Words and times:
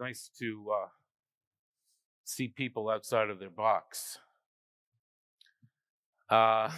nice 0.00 0.30
to 0.38 0.66
uh, 0.72 0.88
see 2.24 2.48
people 2.48 2.88
outside 2.88 3.30
of 3.30 3.38
their 3.38 3.50
box. 3.50 4.18
Uh, 6.30 6.70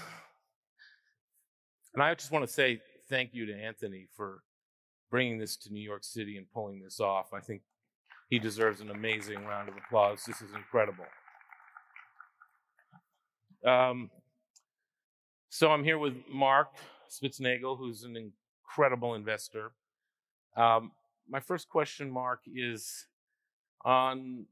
and 1.94 2.02
I 2.02 2.14
just 2.14 2.30
want 2.30 2.46
to 2.46 2.52
say 2.52 2.80
thank 3.08 3.34
you 3.34 3.46
to 3.46 3.54
Anthony 3.54 4.06
for 4.16 4.42
bringing 5.10 5.38
this 5.38 5.56
to 5.56 5.72
New 5.72 5.82
York 5.82 6.04
City 6.04 6.36
and 6.36 6.46
pulling 6.52 6.80
this 6.80 7.00
off. 7.00 7.32
I 7.32 7.40
think 7.40 7.62
he 8.28 8.38
deserves 8.38 8.80
an 8.80 8.90
amazing 8.90 9.44
round 9.44 9.68
of 9.68 9.74
applause. 9.76 10.22
This 10.24 10.40
is 10.40 10.54
incredible. 10.54 11.06
Um, 13.66 14.10
so 15.48 15.72
I'm 15.72 15.82
here 15.82 15.98
with 15.98 16.14
Mark 16.32 16.68
Spitznagel, 17.10 17.76
who's 17.76 18.04
an 18.04 18.16
incredible 18.16 19.14
investor. 19.14 19.72
Um, 20.56 20.92
my 21.28 21.40
first 21.40 21.68
question, 21.68 22.08
Mark, 22.10 22.40
is 22.46 23.06
on 23.84 24.46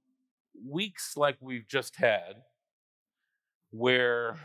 weeks 0.66 1.16
like 1.16 1.36
we've 1.40 1.66
just 1.66 1.96
had, 1.96 2.42
where 3.70 4.36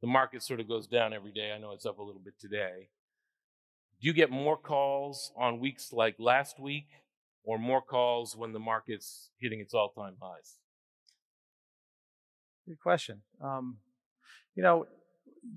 the 0.00 0.06
market 0.06 0.42
sort 0.42 0.60
of 0.60 0.68
goes 0.68 0.86
down 0.86 1.12
every 1.12 1.32
day. 1.32 1.52
I 1.52 1.58
know 1.58 1.72
it's 1.72 1.86
up 1.86 1.98
a 1.98 2.02
little 2.02 2.20
bit 2.20 2.34
today. 2.40 2.88
Do 4.00 4.08
you 4.08 4.14
get 4.14 4.30
more 4.30 4.56
calls 4.56 5.30
on 5.36 5.60
weeks 5.60 5.92
like 5.92 6.16
last 6.18 6.58
week 6.58 6.88
or 7.44 7.58
more 7.58 7.82
calls 7.82 8.36
when 8.36 8.52
the 8.52 8.58
market's 8.58 9.30
hitting 9.38 9.60
its 9.60 9.74
all 9.74 9.90
time 9.90 10.16
highs? 10.20 10.56
Good 12.66 12.80
question. 12.80 13.20
Um, 13.42 13.76
you 14.54 14.62
know, 14.62 14.86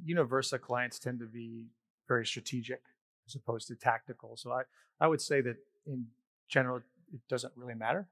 Universa 0.05 0.59
clients 0.59 0.99
tend 0.99 1.19
to 1.19 1.25
be 1.25 1.67
very 2.07 2.25
strategic 2.25 2.81
as 3.27 3.35
opposed 3.35 3.67
to 3.67 3.75
tactical. 3.75 4.35
So 4.35 4.51
I, 4.51 4.63
I 4.99 5.07
would 5.07 5.21
say 5.21 5.41
that 5.41 5.55
in 5.85 6.07
general, 6.49 6.81
it 7.13 7.21
doesn't 7.29 7.53
really 7.55 7.75
matter. 7.75 8.07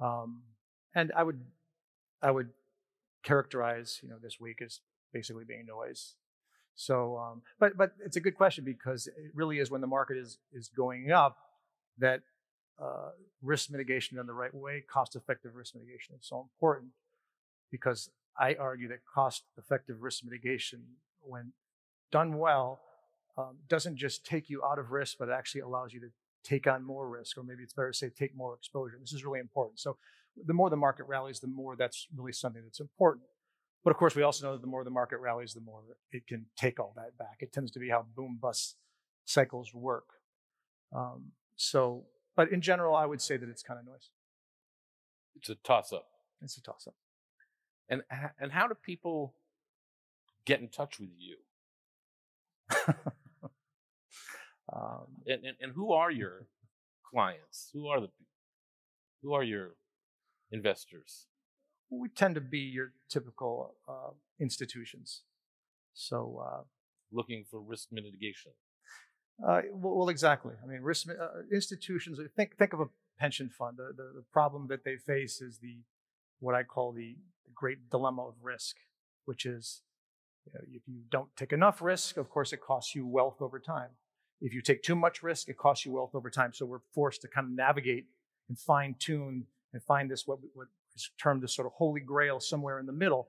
Um, 0.00 0.42
and 0.94 1.12
I 1.14 1.22
would, 1.22 1.40
I 2.22 2.30
would 2.30 2.48
characterize, 3.22 4.00
you 4.02 4.08
know, 4.08 4.16
this 4.20 4.40
week 4.40 4.62
as 4.62 4.80
basically 5.12 5.44
being 5.44 5.66
noise. 5.66 6.14
So, 6.74 7.18
um, 7.18 7.42
but 7.58 7.76
but 7.76 7.92
it's 8.04 8.16
a 8.16 8.20
good 8.20 8.34
question 8.34 8.64
because 8.64 9.06
it 9.06 9.32
really 9.34 9.58
is 9.58 9.70
when 9.70 9.80
the 9.80 9.86
market 9.86 10.16
is 10.16 10.38
is 10.52 10.68
going 10.68 11.10
up 11.10 11.36
that 11.98 12.22
uh, 12.80 13.10
risk 13.42 13.70
mitigation 13.70 14.16
done 14.16 14.26
the 14.26 14.32
right 14.32 14.54
way, 14.54 14.82
cost-effective 14.90 15.54
risk 15.54 15.74
mitigation 15.74 16.14
is 16.18 16.26
so 16.26 16.40
important 16.40 16.92
because 17.70 18.08
I 18.38 18.54
argue 18.54 18.88
that 18.88 19.00
cost-effective 19.12 20.00
risk 20.00 20.24
mitigation, 20.24 20.82
when 21.20 21.52
done 22.10 22.38
well, 22.38 22.80
um, 23.36 23.58
doesn't 23.68 23.96
just 23.96 24.24
take 24.24 24.48
you 24.48 24.64
out 24.64 24.78
of 24.78 24.90
risk, 24.90 25.18
but 25.18 25.28
it 25.28 25.32
actually 25.32 25.60
allows 25.60 25.92
you 25.92 26.00
to 26.00 26.08
take 26.44 26.66
on 26.66 26.84
more 26.84 27.08
risk, 27.08 27.36
or 27.38 27.42
maybe 27.42 27.62
it's 27.62 27.72
better 27.72 27.90
to 27.90 27.96
say 27.96 28.10
take 28.10 28.34
more 28.34 28.54
exposure. 28.54 28.96
This 29.00 29.12
is 29.12 29.24
really 29.24 29.40
important. 29.40 29.80
So, 29.80 29.96
the 30.46 30.54
more 30.54 30.70
the 30.70 30.76
market 30.76 31.04
rallies, 31.04 31.40
the 31.40 31.48
more 31.48 31.76
that's 31.76 32.06
really 32.16 32.32
something 32.32 32.62
that's 32.62 32.80
important. 32.80 33.24
But 33.82 33.90
of 33.90 33.96
course, 33.96 34.14
we 34.14 34.22
also 34.22 34.46
know 34.46 34.52
that 34.52 34.60
the 34.60 34.66
more 34.66 34.84
the 34.84 34.90
market 34.90 35.18
rallies, 35.18 35.54
the 35.54 35.60
more 35.60 35.82
it 36.12 36.26
can 36.26 36.46
take 36.56 36.78
all 36.78 36.92
that 36.96 37.16
back. 37.18 37.38
It 37.40 37.52
tends 37.52 37.70
to 37.72 37.78
be 37.78 37.88
how 37.88 38.06
boom 38.14 38.38
bust 38.40 38.76
cycles 39.24 39.72
work. 39.74 40.04
Um, 40.94 41.32
so, 41.56 42.04
but 42.36 42.52
in 42.52 42.60
general, 42.60 42.94
I 42.94 43.06
would 43.06 43.20
say 43.20 43.36
that 43.36 43.48
it's 43.48 43.62
kind 43.62 43.80
of 43.80 43.86
noise. 43.86 44.10
It's 45.36 45.48
a 45.48 45.54
toss 45.56 45.92
up. 45.92 46.06
It's 46.42 46.56
a 46.56 46.62
toss 46.62 46.86
up. 46.86 46.94
And 47.88 48.02
and 48.38 48.52
how 48.52 48.66
do 48.68 48.74
people 48.74 49.34
get 50.44 50.60
in 50.60 50.68
touch 50.68 51.00
with 51.00 51.10
you? 51.18 51.36
um, 54.74 55.06
and, 55.26 55.44
and 55.44 55.56
and 55.60 55.72
who 55.72 55.92
are 55.92 56.10
your 56.10 56.46
clients? 57.10 57.70
Who 57.72 57.88
are 57.88 58.00
the 58.00 58.08
who 59.22 59.34
are 59.34 59.42
your 59.42 59.74
investors? 60.50 61.26
we 61.90 62.08
tend 62.08 62.36
to 62.36 62.40
be 62.40 62.58
your 62.58 62.92
typical 63.08 63.74
uh, 63.88 64.12
institutions. 64.38 65.22
So, 65.92 66.42
uh, 66.46 66.62
looking 67.12 67.44
for 67.50 67.60
risk 67.60 67.88
mitigation. 67.90 68.52
Uh, 69.44 69.62
well, 69.72 69.96
well, 69.96 70.08
exactly. 70.08 70.54
I 70.62 70.66
mean, 70.66 70.82
risk 70.82 71.08
uh, 71.08 71.42
institutions. 71.52 72.18
Think 72.36 72.56
think 72.56 72.72
of 72.72 72.80
a 72.80 72.88
pension 73.18 73.50
fund. 73.50 73.78
The, 73.78 73.92
the, 73.96 74.12
the 74.16 74.24
problem 74.32 74.68
that 74.68 74.84
they 74.84 74.96
face 74.96 75.40
is 75.40 75.58
the 75.58 75.78
what 76.38 76.54
I 76.54 76.62
call 76.62 76.92
the, 76.92 77.16
the 77.44 77.52
great 77.54 77.90
dilemma 77.90 78.22
of 78.22 78.34
risk, 78.42 78.76
which 79.24 79.44
is 79.44 79.82
you 80.46 80.52
know, 80.54 80.60
if 80.72 80.82
you 80.86 81.00
don't 81.10 81.34
take 81.36 81.52
enough 81.52 81.82
risk, 81.82 82.16
of 82.16 82.30
course, 82.30 82.52
it 82.52 82.60
costs 82.60 82.94
you 82.94 83.06
wealth 83.06 83.40
over 83.40 83.58
time. 83.58 83.90
If 84.40 84.54
you 84.54 84.62
take 84.62 84.82
too 84.82 84.96
much 84.96 85.22
risk, 85.22 85.48
it 85.48 85.58
costs 85.58 85.84
you 85.84 85.92
wealth 85.92 86.14
over 86.14 86.30
time. 86.30 86.52
So 86.52 86.64
we're 86.66 86.80
forced 86.92 87.22
to 87.22 87.28
kind 87.28 87.46
of 87.46 87.52
navigate 87.52 88.06
and 88.48 88.58
fine 88.58 88.94
tune 88.98 89.46
and 89.72 89.82
find 89.82 90.10
this 90.10 90.26
what, 90.26 90.38
what 90.54 90.68
is 90.94 91.10
termed 91.20 91.42
the 91.42 91.48
sort 91.48 91.66
of 91.66 91.72
holy 91.72 92.00
grail 92.00 92.40
somewhere 92.40 92.78
in 92.78 92.86
the 92.86 92.92
middle. 92.92 93.28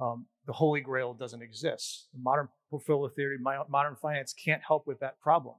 Um, 0.00 0.26
the 0.46 0.52
holy 0.52 0.80
grail 0.80 1.14
doesn't 1.14 1.42
exist. 1.42 2.08
Modern 2.16 2.48
portfolio 2.70 3.08
theory, 3.08 3.38
modern 3.38 3.96
finance 3.96 4.32
can't 4.32 4.62
help 4.66 4.86
with 4.86 5.00
that 5.00 5.20
problem. 5.20 5.54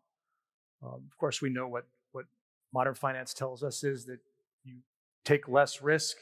Um, 0.83 1.01
of 1.09 1.17
course, 1.17 1.41
we 1.41 1.49
know 1.49 1.67
what, 1.67 1.87
what 2.11 2.25
modern 2.73 2.93
finance 2.93 3.33
tells 3.33 3.63
us 3.63 3.83
is 3.83 4.05
that 4.05 4.19
you 4.63 4.75
take 5.23 5.47
less 5.47 5.81
risk, 5.81 6.17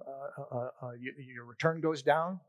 uh, 0.00 0.42
uh, 0.54 0.68
uh, 0.82 0.90
you, 0.98 1.12
your 1.18 1.44
return 1.44 1.80
goes 1.80 2.02
down. 2.02 2.40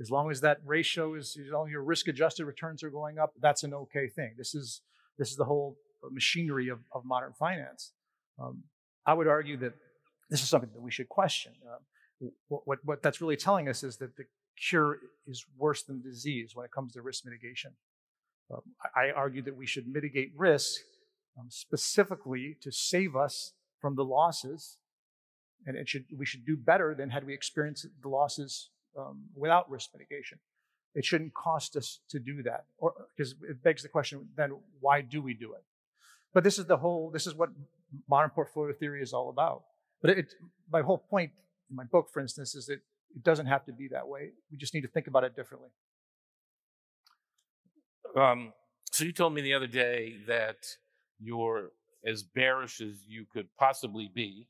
As 0.00 0.10
long 0.10 0.30
as 0.30 0.40
that 0.40 0.58
ratio 0.64 1.14
is, 1.14 1.36
as 1.38 1.52
long 1.52 1.66
as 1.66 1.72
your 1.72 1.82
risk 1.82 2.08
adjusted 2.08 2.46
returns 2.46 2.82
are 2.82 2.90
going 2.90 3.18
up, 3.18 3.32
that's 3.40 3.62
an 3.62 3.74
okay 3.74 4.08
thing. 4.08 4.34
This 4.38 4.54
is, 4.54 4.80
this 5.18 5.30
is 5.30 5.36
the 5.36 5.44
whole 5.44 5.76
machinery 6.10 6.68
of, 6.68 6.80
of 6.92 7.04
modern 7.04 7.32
finance. 7.38 7.92
Um, 8.40 8.62
I 9.06 9.14
would 9.14 9.28
argue 9.28 9.56
that 9.58 9.74
this 10.30 10.42
is 10.42 10.48
something 10.48 10.70
that 10.72 10.80
we 10.80 10.90
should 10.90 11.08
question. 11.08 11.52
Uh, 11.66 12.28
what, 12.48 12.62
what, 12.64 12.78
what, 12.84 13.02
that's 13.02 13.20
really 13.20 13.36
telling 13.36 13.68
us 13.68 13.82
is 13.82 13.96
that 13.98 14.16
the 14.16 14.24
cure 14.68 14.98
is 15.26 15.44
worse 15.56 15.82
than 15.82 16.02
disease 16.02 16.52
when 16.54 16.64
it 16.64 16.72
comes 16.72 16.92
to 16.94 17.02
risk 17.02 17.24
mitigation. 17.24 17.72
Um, 18.52 18.60
I, 18.96 19.08
I, 19.08 19.12
argue 19.12 19.42
that 19.42 19.56
we 19.56 19.66
should 19.66 19.86
mitigate 19.86 20.32
risk 20.36 20.80
um, 21.38 21.46
specifically 21.48 22.56
to 22.62 22.70
save 22.70 23.16
us 23.16 23.52
from 23.80 23.96
the 23.96 24.04
losses, 24.04 24.78
and 25.66 25.76
it 25.76 25.88
should, 25.88 26.04
we 26.16 26.26
should 26.26 26.44
do 26.44 26.56
better 26.56 26.94
than 26.94 27.10
had 27.10 27.26
we 27.26 27.34
experienced 27.34 27.86
the 28.02 28.08
losses 28.08 28.70
um, 28.98 29.22
without 29.34 29.70
risk 29.70 29.90
mitigation. 29.92 30.38
It 30.94 31.04
shouldn't 31.04 31.32
cost 31.32 31.76
us 31.76 32.00
to 32.10 32.18
do 32.18 32.42
that, 32.42 32.66
because 33.16 33.34
it 33.48 33.62
begs 33.62 33.82
the 33.82 33.88
question: 33.88 34.28
then 34.36 34.52
why 34.80 35.00
do 35.00 35.22
we 35.22 35.34
do 35.34 35.54
it? 35.54 35.64
But 36.34 36.44
this 36.44 36.58
is 36.58 36.66
the 36.66 36.76
whole. 36.76 37.10
This 37.10 37.26
is 37.26 37.34
what 37.34 37.50
modern 38.08 38.30
portfolio 38.30 38.72
theory 38.74 39.02
is 39.02 39.12
all 39.12 39.30
about. 39.30 39.64
But 40.02 40.10
it, 40.18 40.34
my 40.70 40.82
whole 40.82 40.98
point 40.98 41.30
in 41.70 41.76
my 41.76 41.84
book, 41.84 42.10
for 42.12 42.20
instance, 42.20 42.54
is 42.54 42.66
that 42.66 42.80
it 43.14 43.22
doesn't 43.22 43.46
have 43.46 43.64
to 43.66 43.72
be 43.72 43.88
that 43.88 44.06
way. 44.08 44.30
We 44.50 44.58
just 44.58 44.74
need 44.74 44.80
to 44.82 44.88
think 44.88 45.06
about 45.06 45.24
it 45.24 45.36
differently. 45.36 45.70
Um, 48.16 48.52
so 48.90 49.04
you 49.04 49.12
told 49.12 49.32
me 49.32 49.40
the 49.40 49.54
other 49.54 49.66
day 49.66 50.16
that 50.26 50.56
you're 51.18 51.70
as 52.04 52.22
bearish 52.22 52.80
as 52.80 52.96
you 53.06 53.24
could 53.32 53.48
possibly 53.56 54.10
be, 54.12 54.48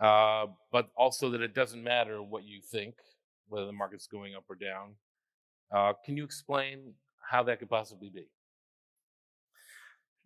uh, 0.00 0.46
but 0.72 0.88
also 0.96 1.30
that 1.30 1.40
it 1.40 1.54
doesn't 1.54 1.82
matter 1.82 2.22
what 2.22 2.44
you 2.44 2.60
think, 2.60 2.94
whether 3.48 3.66
the 3.66 3.72
market's 3.72 4.06
going 4.06 4.34
up 4.34 4.44
or 4.48 4.56
down. 4.56 4.94
Uh, 5.72 5.92
can 6.04 6.16
you 6.16 6.24
explain 6.24 6.94
how 7.30 7.42
that 7.42 7.58
could 7.58 7.68
possibly 7.70 8.08
be? 8.08 8.26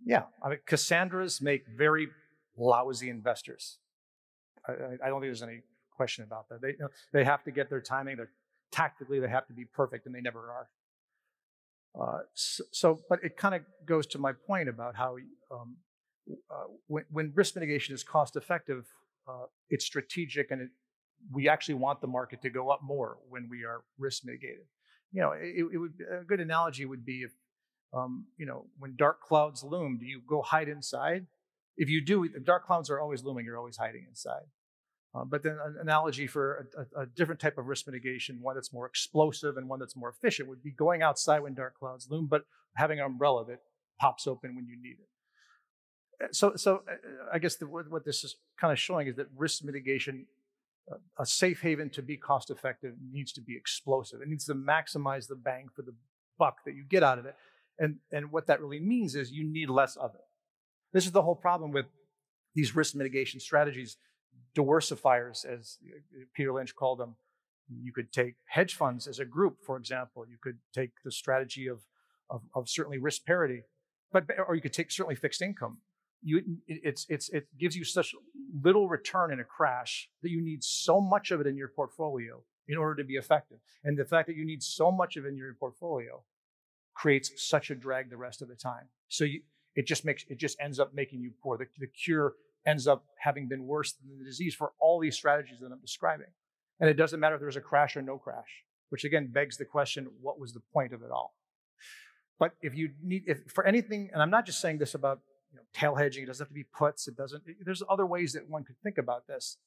Yeah, 0.04 0.24
I 0.42 0.50
mean, 0.50 0.58
Cassandras 0.66 1.40
make 1.40 1.66
very 1.66 2.08
lousy 2.56 3.10
investors. 3.10 3.78
I, 4.66 4.72
I, 4.72 5.08
don't 5.08 5.20
think 5.20 5.28
there's 5.28 5.42
any 5.42 5.60
question 5.96 6.24
about 6.24 6.48
that. 6.48 6.60
They, 6.60 6.68
you 6.68 6.78
know, 6.80 6.88
they 7.12 7.24
have 7.24 7.42
to 7.44 7.50
get 7.50 7.70
their 7.70 7.80
timing. 7.80 8.16
They're 8.16 8.30
tactically, 8.70 9.20
they 9.20 9.28
have 9.28 9.46
to 9.48 9.52
be 9.52 9.64
perfect, 9.64 10.06
and 10.06 10.14
they 10.14 10.20
never 10.20 10.50
are. 10.50 10.68
Uh, 12.00 12.18
so, 12.34 12.64
so, 12.72 13.00
but 13.08 13.22
it 13.22 13.36
kind 13.36 13.54
of 13.54 13.62
goes 13.86 14.06
to 14.08 14.18
my 14.18 14.32
point 14.32 14.68
about 14.68 14.96
how 14.96 15.16
um, 15.50 15.76
uh, 16.50 16.64
when, 16.86 17.04
when, 17.10 17.32
risk 17.34 17.54
mitigation 17.54 17.94
is 17.94 18.02
cost 18.02 18.34
effective, 18.36 18.86
uh, 19.28 19.46
it's 19.70 19.84
strategic, 19.84 20.50
and 20.50 20.62
it, 20.62 20.68
we 21.32 21.48
actually 21.48 21.74
want 21.74 22.00
the 22.00 22.06
market 22.06 22.42
to 22.42 22.50
go 22.50 22.70
up 22.70 22.80
more 22.82 23.18
when 23.28 23.48
we 23.50 23.64
are 23.64 23.82
risk 23.98 24.24
mitigated. 24.24 24.66
You 25.12 25.22
know, 25.22 25.32
it, 25.32 25.64
it 25.72 25.78
would 25.78 25.92
a 26.20 26.24
good 26.24 26.40
analogy 26.40 26.84
would 26.84 27.04
be 27.04 27.22
if 27.22 27.32
um, 27.92 28.26
you 28.36 28.46
know 28.46 28.66
when 28.78 28.96
dark 28.96 29.20
clouds 29.20 29.62
loom, 29.62 29.98
do 29.98 30.06
you 30.06 30.20
go 30.28 30.42
hide 30.42 30.68
inside, 30.68 31.26
if 31.76 31.88
you 31.88 32.04
do, 32.04 32.24
if 32.24 32.44
dark 32.44 32.66
clouds 32.66 32.90
are 32.90 33.00
always 33.00 33.24
looming, 33.24 33.44
you're 33.44 33.58
always 33.58 33.76
hiding 33.76 34.06
inside. 34.08 34.44
Uh, 35.14 35.24
but 35.24 35.42
then 35.42 35.56
an 35.64 35.76
analogy 35.80 36.26
for 36.26 36.68
a, 36.76 37.00
a, 37.00 37.02
a, 37.02 37.06
different 37.06 37.40
type 37.40 37.56
of 37.56 37.66
risk 37.66 37.86
mitigation, 37.86 38.40
one 38.42 38.56
that's 38.56 38.72
more 38.72 38.86
explosive 38.86 39.56
and 39.56 39.68
one 39.68 39.78
that's 39.78 39.94
more 39.94 40.08
efficient, 40.08 40.48
would 40.48 40.62
be 40.62 40.72
going 40.72 41.02
outside 41.02 41.38
when 41.40 41.54
dark 41.54 41.78
clouds 41.78 42.08
loom, 42.10 42.26
but 42.26 42.42
having 42.76 42.98
an 42.98 43.06
umbrella 43.06 43.44
that 43.46 43.60
pops 44.00 44.26
open 44.26 44.56
when 44.56 44.66
you 44.66 44.76
need 44.76 44.96
it. 45.00 45.08
Uh, 46.22 46.26
so, 46.32 46.56
so 46.56 46.82
uh, 46.88 46.94
I 47.32 47.38
guess 47.38 47.56
the, 47.56 47.66
what 47.66 48.04
this 48.04 48.24
is 48.24 48.36
kind 48.60 48.72
of 48.72 48.78
showing 48.78 49.08
is 49.08 49.16
that 49.16 49.26
risk 49.36 49.64
mitigation, 49.64 50.26
uh, 50.90 50.96
a 51.18 51.26
safe 51.26 51.60
haven 51.62 51.90
to 51.90 52.02
be 52.02 52.16
cost 52.16 52.50
effective, 52.50 52.94
needs 53.12 53.32
to 53.32 53.40
be 53.40 53.56
explosive. 53.56 54.20
It 54.20 54.28
needs 54.28 54.44
to 54.46 54.54
maximize 54.54 55.28
the 55.28 55.36
bang 55.36 55.68
for 55.74 55.82
the 55.82 55.94
buck 56.38 56.64
that 56.64 56.74
you 56.74 56.84
get 56.84 57.02
out 57.02 57.18
of 57.18 57.26
it. 57.26 57.36
And, 57.78 57.96
and 58.12 58.30
what 58.30 58.46
that 58.46 58.60
really 58.60 58.80
means 58.80 59.14
is 59.14 59.32
you 59.32 59.44
need 59.44 59.68
less 59.68 59.96
of 59.96 60.14
it. 60.14 60.20
This 60.92 61.06
is 61.06 61.12
the 61.12 61.22
whole 61.22 61.34
problem 61.34 61.72
with 61.72 61.86
these 62.54 62.76
risk 62.76 62.94
mitigation 62.94 63.40
strategies, 63.40 63.96
diversifiers, 64.56 65.44
as 65.44 65.78
Peter 66.34 66.52
Lynch 66.52 66.74
called 66.76 67.00
them. 67.00 67.16
You 67.68 67.92
could 67.92 68.12
take 68.12 68.34
hedge 68.46 68.74
funds 68.74 69.08
as 69.08 69.18
a 69.18 69.24
group, 69.24 69.56
for 69.64 69.76
example. 69.76 70.24
You 70.28 70.36
could 70.40 70.58
take 70.72 70.90
the 71.04 71.10
strategy 71.10 71.66
of, 71.66 71.80
of, 72.30 72.42
of 72.54 72.68
certainly 72.68 72.98
risk 72.98 73.24
parity, 73.24 73.62
but 74.12 74.26
or 74.46 74.54
you 74.54 74.60
could 74.60 74.72
take 74.72 74.92
certainly 74.92 75.16
fixed 75.16 75.42
income. 75.42 75.78
You, 76.26 76.42
it's, 76.66 77.06
it's, 77.08 77.28
it 77.28 77.46
gives 77.58 77.76
you 77.76 77.84
such 77.84 78.14
little 78.62 78.88
return 78.88 79.32
in 79.32 79.40
a 79.40 79.44
crash 79.44 80.08
that 80.22 80.30
you 80.30 80.40
need 80.40 80.64
so 80.64 81.00
much 81.00 81.30
of 81.30 81.40
it 81.40 81.46
in 81.46 81.56
your 81.56 81.68
portfolio 81.68 82.42
in 82.66 82.78
order 82.78 82.94
to 83.02 83.04
be 83.04 83.16
effective. 83.16 83.58
And 83.84 83.98
the 83.98 84.06
fact 84.06 84.26
that 84.28 84.36
you 84.36 84.44
need 84.44 84.62
so 84.62 84.90
much 84.90 85.16
of 85.16 85.26
it 85.26 85.28
in 85.28 85.36
your 85.36 85.52
portfolio 85.54 86.22
creates 86.94 87.30
such 87.36 87.70
a 87.70 87.74
drag 87.74 88.08
the 88.08 88.16
rest 88.16 88.40
of 88.40 88.48
the 88.48 88.54
time. 88.54 88.88
So 89.08 89.24
you, 89.24 89.42
it 89.74 89.86
just 89.86 90.04
makes 90.04 90.24
it 90.28 90.38
just 90.38 90.56
ends 90.60 90.80
up 90.80 90.94
making 90.94 91.20
you 91.20 91.32
poor. 91.42 91.58
The, 91.58 91.66
the 91.78 91.88
cure 91.88 92.34
ends 92.66 92.86
up 92.86 93.04
having 93.18 93.48
been 93.48 93.66
worse 93.66 93.92
than 93.92 94.18
the 94.18 94.24
disease 94.24 94.54
for 94.54 94.72
all 94.80 95.00
these 95.00 95.16
strategies 95.16 95.58
that 95.60 95.70
I'm 95.72 95.80
describing. 95.80 96.28
And 96.80 96.88
it 96.88 96.94
doesn't 96.94 97.20
matter 97.20 97.34
if 97.34 97.40
there's 97.40 97.56
a 97.56 97.60
crash 97.60 97.96
or 97.96 98.02
no 98.02 98.16
crash, 98.16 98.64
which 98.88 99.04
again 99.04 99.28
begs 99.30 99.56
the 99.58 99.64
question, 99.64 100.08
what 100.20 100.40
was 100.40 100.54
the 100.54 100.62
point 100.72 100.92
of 100.92 101.02
it 101.02 101.10
all? 101.10 101.34
But 102.38 102.52
if 102.62 102.74
you 102.74 102.90
need, 103.02 103.24
if 103.26 103.40
for 103.48 103.64
anything, 103.64 104.10
and 104.12 104.22
I'm 104.22 104.30
not 104.30 104.46
just 104.46 104.60
saying 104.60 104.78
this 104.78 104.94
about 104.94 105.20
you 105.54 105.60
know, 105.60 105.66
tail 105.72 105.94
hedging, 105.94 106.24
it 106.24 106.26
doesn't 106.26 106.44
have 106.44 106.48
to 106.48 106.54
be 106.54 106.64
puts, 106.64 107.06
it 107.06 107.16
doesn't, 107.16 107.42
it, 107.46 107.56
there's 107.64 107.82
other 107.88 108.06
ways 108.06 108.32
that 108.32 108.48
one 108.48 108.64
could 108.64 108.76
think 108.82 108.98
about 108.98 109.26
this. 109.28 109.58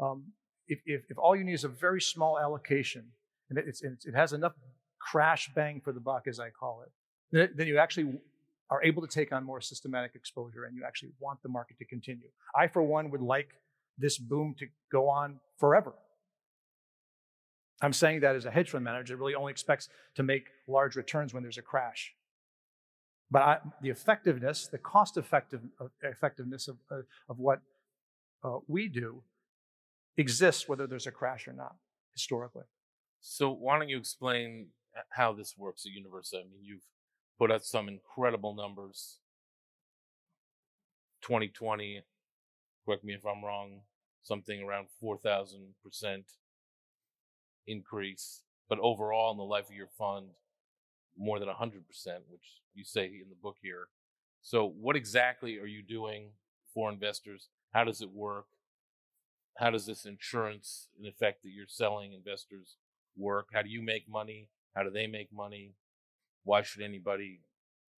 Um, 0.00 0.24
if, 0.66 0.80
if, 0.84 1.02
if, 1.08 1.18
all 1.18 1.36
you 1.36 1.44
need 1.44 1.54
is 1.54 1.62
a 1.62 1.68
very 1.68 2.00
small 2.00 2.38
allocation, 2.38 3.04
and 3.48 3.58
it, 3.58 3.80
it 3.82 4.14
has 4.14 4.32
enough 4.32 4.54
crash 4.98 5.48
bang 5.54 5.80
for 5.80 5.92
the 5.92 6.00
buck, 6.00 6.26
as 6.26 6.40
I 6.40 6.50
call 6.50 6.82
it, 6.82 6.90
then, 7.30 7.50
then 7.54 7.66
you 7.68 7.78
actually 7.78 8.18
are 8.70 8.82
able 8.82 9.02
to 9.02 9.08
take 9.08 9.32
on 9.32 9.44
more 9.44 9.60
systematic 9.60 10.16
exposure 10.16 10.64
and 10.64 10.74
you 10.74 10.82
actually 10.84 11.10
want 11.20 11.40
the 11.44 11.48
market 11.48 11.78
to 11.78 11.84
continue. 11.84 12.26
I, 12.56 12.66
for 12.66 12.82
one, 12.82 13.10
would 13.10 13.20
like 13.20 13.50
this 13.96 14.18
boom 14.18 14.56
to 14.58 14.66
go 14.90 15.08
on 15.08 15.38
forever. 15.58 15.94
I'm 17.80 17.92
saying 17.92 18.20
that 18.20 18.34
as 18.34 18.46
a 18.46 18.50
hedge 18.50 18.70
fund 18.70 18.84
manager 18.84 19.16
really 19.16 19.34
only 19.34 19.52
expects 19.52 19.88
to 20.16 20.22
make 20.22 20.46
large 20.66 20.96
returns 20.96 21.32
when 21.32 21.42
there's 21.42 21.58
a 21.58 21.62
crash. 21.62 22.12
But 23.30 23.42
I, 23.42 23.58
the 23.82 23.90
effectiveness, 23.90 24.68
the 24.68 24.78
cost 24.78 25.16
effective, 25.16 25.60
uh, 25.80 25.86
effectiveness 26.02 26.68
of, 26.68 26.76
uh, 26.90 27.02
of 27.28 27.38
what 27.38 27.60
uh, 28.44 28.58
we 28.68 28.88
do 28.88 29.22
exists 30.16 30.68
whether 30.68 30.86
there's 30.86 31.06
a 31.06 31.10
crash 31.10 31.48
or 31.48 31.52
not, 31.52 31.76
historically. 32.12 32.64
So, 33.20 33.50
why 33.50 33.78
don't 33.78 33.88
you 33.88 33.98
explain 33.98 34.68
how 35.10 35.32
this 35.32 35.54
works 35.58 35.84
at 35.84 35.92
Universa? 35.92 36.36
I 36.36 36.44
mean, 36.44 36.62
you've 36.62 36.86
put 37.38 37.50
out 37.50 37.64
some 37.64 37.88
incredible 37.88 38.54
numbers. 38.54 39.18
2020, 41.22 42.02
correct 42.84 43.04
me 43.04 43.14
if 43.14 43.26
I'm 43.26 43.44
wrong, 43.44 43.80
something 44.22 44.62
around 44.62 44.86
4,000% 45.02 46.22
increase. 47.66 48.42
But 48.68 48.78
overall, 48.80 49.32
in 49.32 49.38
the 49.38 49.44
life 49.44 49.68
of 49.68 49.74
your 49.74 49.88
fund, 49.98 50.26
more 51.18 51.38
than 51.38 51.48
100%, 51.48 51.72
which 52.30 52.60
you 52.74 52.84
say 52.84 53.04
in 53.04 53.28
the 53.28 53.36
book 53.42 53.56
here. 53.62 53.88
So, 54.42 54.66
what 54.80 54.96
exactly 54.96 55.58
are 55.58 55.66
you 55.66 55.82
doing 55.82 56.30
for 56.72 56.90
investors? 56.90 57.48
How 57.72 57.84
does 57.84 58.00
it 58.00 58.10
work? 58.12 58.46
How 59.56 59.70
does 59.70 59.86
this 59.86 60.04
insurance, 60.04 60.88
in 60.98 61.06
effect, 61.06 61.42
that 61.42 61.50
you're 61.50 61.66
selling 61.66 62.12
investors 62.12 62.76
work? 63.16 63.48
How 63.52 63.62
do 63.62 63.70
you 63.70 63.82
make 63.82 64.08
money? 64.08 64.48
How 64.74 64.82
do 64.82 64.90
they 64.90 65.06
make 65.06 65.32
money? 65.32 65.74
why 66.46 66.62
should 66.62 66.80
anybody 66.80 67.40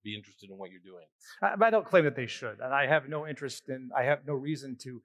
be 0.02 0.16
interested 0.16 0.50
in 0.50 0.58
what 0.58 0.70
you're 0.70 0.80
doing? 0.80 1.04
I, 1.42 1.70
don't 1.70 1.86
claim 1.86 2.04
that 2.04 2.16
they 2.16 2.26
should, 2.26 2.58
and 2.60 2.74
I 2.74 2.86
have 2.86 3.08
no 3.08 3.26
interest 3.26 3.68
in. 3.68 3.90
I 3.96 4.02
have 4.04 4.26
no 4.26 4.34
reason 4.34 4.76
to 4.82 5.02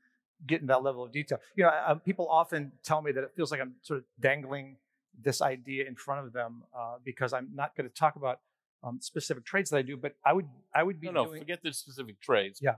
get 0.47 0.61
in 0.61 0.67
that 0.67 0.81
level 0.81 1.03
of 1.03 1.11
detail. 1.11 1.39
You 1.55 1.65
know, 1.65 2.01
people 2.03 2.27
often 2.29 2.71
tell 2.83 3.01
me 3.01 3.11
that 3.11 3.23
it 3.23 3.31
feels 3.35 3.51
like 3.51 3.61
I'm 3.61 3.73
sort 3.81 3.99
of 3.99 4.05
dangling 4.19 4.77
this 5.21 5.41
idea 5.41 5.85
in 5.87 5.95
front 5.95 6.25
of 6.25 6.33
them 6.33 6.63
uh, 6.77 6.95
because 7.03 7.33
I'm 7.33 7.49
not 7.53 7.75
going 7.75 7.89
to 7.89 7.93
talk 7.93 8.15
about 8.15 8.39
um, 8.83 8.99
specific 9.01 9.45
trades 9.45 9.69
that 9.69 9.77
I 9.77 9.81
do, 9.81 9.95
but 9.97 10.15
I 10.25 10.33
would 10.33 10.47
I 10.75 10.83
would 10.83 10.99
be 10.99 11.07
no 11.07 11.13
no 11.13 11.25
doing, 11.25 11.39
forget 11.39 11.61
the 11.63 11.73
specific 11.73 12.19
trades. 12.21 12.59
Yeah. 12.61 12.75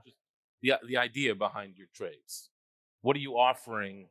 the 0.62 0.74
the 0.86 0.96
idea 0.96 1.34
behind 1.34 1.76
your 1.76 1.88
trades. 1.94 2.50
What 3.02 3.16
are 3.16 3.20
you 3.20 3.34
offering? 3.34 4.08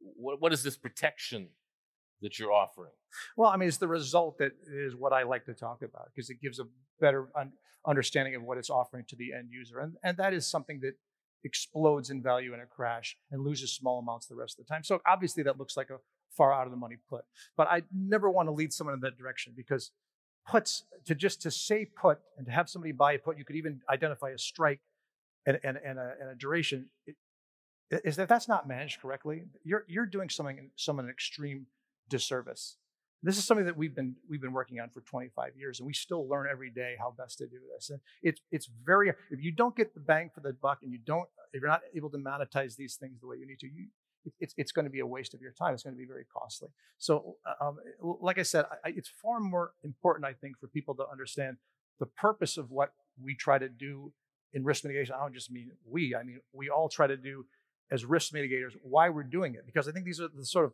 What 0.00 0.40
what 0.40 0.52
is 0.52 0.62
this 0.62 0.76
protection 0.76 1.48
that 2.20 2.38
you're 2.38 2.52
offering? 2.52 2.92
Well, 3.36 3.50
I 3.50 3.56
mean, 3.56 3.68
it's 3.68 3.78
the 3.78 3.88
result 3.88 4.38
that 4.38 4.52
is 4.66 4.94
what 4.94 5.12
I 5.12 5.22
like 5.22 5.44
to 5.46 5.54
talk 5.54 5.82
about 5.82 6.08
because 6.14 6.30
it 6.30 6.40
gives 6.40 6.58
a 6.58 6.64
better 7.00 7.28
un- 7.36 7.52
understanding 7.86 8.34
of 8.34 8.42
what 8.42 8.58
it's 8.58 8.70
offering 8.70 9.04
to 9.08 9.16
the 9.16 9.32
end 9.32 9.48
user. 9.50 9.78
And, 9.78 9.94
and 10.02 10.16
that 10.16 10.32
is 10.32 10.46
something 10.46 10.80
that 10.80 10.94
explodes 11.44 12.10
in 12.10 12.22
value 12.22 12.54
in 12.54 12.60
a 12.60 12.66
crash 12.66 13.16
and 13.30 13.44
loses 13.44 13.72
small 13.74 13.98
amounts 13.98 14.26
the 14.26 14.34
rest 14.34 14.58
of 14.58 14.66
the 14.66 14.72
time. 14.72 14.82
So 14.82 15.00
obviously 15.06 15.42
that 15.42 15.58
looks 15.58 15.76
like 15.76 15.90
a 15.90 15.98
far 16.36 16.52
out 16.52 16.66
of 16.66 16.70
the 16.70 16.76
money 16.76 16.96
put. 17.08 17.24
But 17.56 17.68
I 17.68 17.82
never 17.92 18.30
want 18.30 18.48
to 18.48 18.52
lead 18.52 18.72
someone 18.72 18.94
in 18.94 19.00
that 19.00 19.16
direction 19.18 19.52
because 19.56 19.90
puts 20.46 20.84
to 21.06 21.14
just 21.14 21.42
to 21.42 21.50
say 21.50 21.84
put 21.84 22.18
and 22.36 22.46
to 22.46 22.52
have 22.52 22.68
somebody 22.68 22.92
buy 22.92 23.12
a 23.12 23.18
put, 23.18 23.38
you 23.38 23.44
could 23.44 23.56
even 23.56 23.80
identify 23.90 24.30
a 24.30 24.38
strike 24.38 24.80
and, 25.46 25.58
and, 25.64 25.78
and, 25.84 25.98
a, 25.98 26.14
and 26.20 26.30
a 26.30 26.34
duration. 26.34 26.86
It, 27.06 27.16
is 28.04 28.16
that 28.16 28.28
that's 28.28 28.48
not 28.48 28.66
managed 28.66 29.00
correctly, 29.00 29.44
you're 29.62 29.84
you're 29.86 30.06
doing 30.06 30.28
something 30.28 30.70
some 30.76 30.98
an 30.98 31.08
extreme 31.08 31.66
disservice. 32.08 32.76
This 33.22 33.38
is 33.38 33.44
something 33.44 33.66
that 33.66 33.76
we've 33.76 33.94
been 33.94 34.16
we've 34.28 34.40
been 34.40 34.52
working 34.52 34.80
on 34.80 34.90
for 34.90 35.00
25 35.02 35.52
years, 35.56 35.80
and 35.80 35.86
we 35.86 35.92
still 35.92 36.28
learn 36.28 36.46
every 36.50 36.70
day 36.70 36.94
how 36.98 37.14
best 37.16 37.38
to 37.38 37.46
do 37.46 37.58
this. 37.74 37.90
And 37.90 38.00
it's 38.22 38.40
it's 38.50 38.68
very 38.84 39.10
if 39.30 39.42
you 39.42 39.52
don't 39.52 39.76
get 39.76 39.94
the 39.94 40.00
bang 40.00 40.30
for 40.34 40.40
the 40.40 40.52
buck, 40.54 40.78
and 40.82 40.92
you 40.92 40.98
don't 40.98 41.28
if 41.52 41.60
you're 41.60 41.70
not 41.70 41.82
able 41.94 42.10
to 42.10 42.18
monetize 42.18 42.74
these 42.76 42.96
things 42.96 43.20
the 43.20 43.26
way 43.26 43.36
you 43.36 43.46
need 43.46 43.60
to, 43.60 43.66
you 43.66 43.86
it's, 44.40 44.54
it's 44.56 44.72
going 44.72 44.84
to 44.84 44.90
be 44.90 45.00
a 45.00 45.06
waste 45.06 45.34
of 45.34 45.40
your 45.40 45.52
time. 45.52 45.74
It's 45.74 45.82
going 45.82 45.94
to 45.94 45.98
be 45.98 46.06
very 46.06 46.24
costly. 46.32 46.68
So, 46.98 47.36
uh, 47.46 47.66
um, 47.66 47.76
like 48.20 48.38
I 48.38 48.42
said, 48.42 48.64
I, 48.84 48.90
it's 48.90 49.10
far 49.22 49.40
more 49.40 49.72
important, 49.82 50.24
I 50.24 50.32
think, 50.32 50.58
for 50.58 50.68
people 50.68 50.94
to 50.96 51.04
understand 51.10 51.56
the 52.00 52.06
purpose 52.06 52.56
of 52.56 52.70
what 52.70 52.92
we 53.22 53.34
try 53.34 53.58
to 53.58 53.68
do 53.68 54.12
in 54.52 54.64
risk 54.64 54.84
mitigation. 54.84 55.14
I 55.14 55.22
don't 55.22 55.34
just 55.34 55.50
mean 55.50 55.70
we, 55.88 56.14
I 56.14 56.22
mean, 56.22 56.40
we 56.52 56.70
all 56.70 56.88
try 56.88 57.06
to 57.06 57.16
do 57.16 57.44
as 57.90 58.04
risk 58.04 58.32
mitigators, 58.32 58.72
why 58.82 59.08
we're 59.10 59.22
doing 59.22 59.54
it. 59.54 59.66
Because 59.66 59.88
I 59.88 59.92
think 59.92 60.04
these 60.04 60.20
are 60.20 60.28
the 60.34 60.44
sort 60.44 60.64
of 60.64 60.72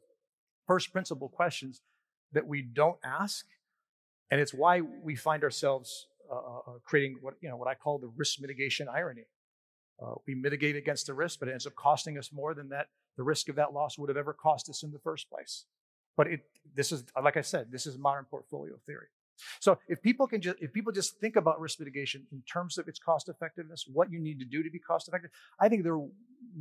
first 0.67 0.93
principle 0.93 1.29
questions 1.29 1.81
that 2.33 2.47
we 2.47 2.63
don't 2.63 2.99
ask. 3.05 3.45
And 4.31 4.41
it's 4.41 4.55
why 4.55 4.81
we 4.81 5.17
find 5.17 5.43
ourselves 5.43 6.07
uh, 6.31 6.37
uh, 6.37 6.39
uh, 6.39 6.73
creating 6.85 7.19
what, 7.21 7.35
you 7.41 7.49
know, 7.49 7.57
what 7.57 7.69
I 7.69 7.75
call 7.75 7.99
the 7.99 8.13
risk 8.17 8.41
mitigation 8.41 8.87
irony. 8.89 9.25
Uh, 10.01 10.15
we 10.27 10.35
mitigate 10.35 10.77
against 10.77 11.07
the 11.07 11.15
risk, 11.15 11.41
but 11.41 11.49
it 11.49 11.53
ends 11.53 11.67
up 11.67 11.75
costing 11.75 12.17
us 12.17 12.31
more 12.33 12.55
than 12.55 12.69
that 12.69 12.87
the 13.17 13.23
risk 13.23 13.49
of 13.49 13.57
that 13.57 13.73
loss 13.73 13.99
would 13.99 14.09
have 14.09 14.17
ever 14.17 14.33
cost 14.33 14.69
us 14.69 14.83
in 14.83 14.93
the 14.93 14.99
first 14.99 15.29
place. 15.31 15.67
But 16.17 16.27
it, 16.27 16.41
this 16.75 16.93
is, 16.93 17.05
like 17.23 17.37
I 17.37 17.41
said, 17.43 17.71
this 17.71 17.87
is 17.87 17.99
modern 17.99 18.25
portfolio 18.25 18.75
theory. 18.87 19.07
So 19.59 19.79
if 19.89 20.03
people 20.03 20.27
can 20.27 20.41
just, 20.41 20.59
if 20.61 20.73
people 20.73 20.93
just 20.93 21.19
think 21.19 21.37
about 21.37 21.61
risk 21.61 21.79
mitigation 21.79 22.27
in 22.31 22.43
terms 22.43 22.79
of 22.79 22.89
its 22.89 22.99
cost 22.99 23.29
effectiveness, 23.29 23.87
what 23.91 24.11
you 24.11 24.21
need 24.21 24.39
to 24.41 24.45
do 24.45 24.63
to 24.63 24.71
be 24.71 24.79
cost 24.79 25.09
effective, 25.09 25.31
I 25.59 25.69
think 25.69 25.83
they're 25.83 26.07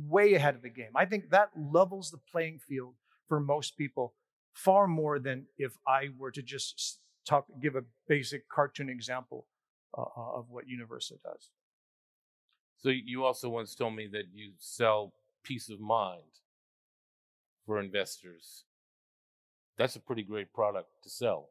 way 0.06 0.34
ahead 0.34 0.54
of 0.54 0.62
the 0.62 0.70
game. 0.70 0.90
I 0.94 1.04
think 1.04 1.30
that 1.30 1.50
levels 1.56 2.10
the 2.10 2.20
playing 2.30 2.58
field 2.58 2.94
for 3.28 3.38
most 3.38 3.76
people 3.76 4.14
far 4.54 4.86
more 4.86 5.18
than 5.18 5.46
if 5.58 5.76
I 5.86 6.08
were 6.16 6.30
to 6.30 6.42
just 6.42 7.00
talk, 7.26 7.46
give 7.60 7.76
a 7.76 7.84
basic 8.08 8.48
cartoon 8.48 8.88
example 8.88 9.46
uh, 9.96 10.02
uh, 10.02 10.38
of 10.38 10.50
what 10.50 10.64
Universa 10.66 11.12
does. 11.22 11.50
So 12.78 12.88
you 12.88 13.24
also 13.24 13.50
once 13.50 13.74
told 13.74 13.94
me 13.94 14.08
that 14.12 14.24
you 14.32 14.52
sell 14.58 15.12
peace 15.42 15.68
of 15.68 15.80
mind 15.80 16.22
for 17.66 17.80
investors. 17.80 18.64
That's 19.78 19.96
a 19.96 20.00
pretty 20.00 20.22
great 20.22 20.52
product 20.52 20.88
to 21.04 21.10
sell. 21.10 21.48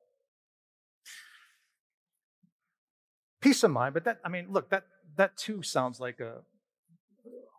Peace 3.41 3.63
of 3.63 3.71
mind, 3.71 3.93
but 3.93 4.03
that 4.03 4.19
I 4.23 4.29
mean, 4.29 4.47
look, 4.49 4.69
that 4.69 4.83
that 5.15 5.37
too 5.37 5.63
sounds 5.63 5.99
like 5.99 6.19
a. 6.19 6.41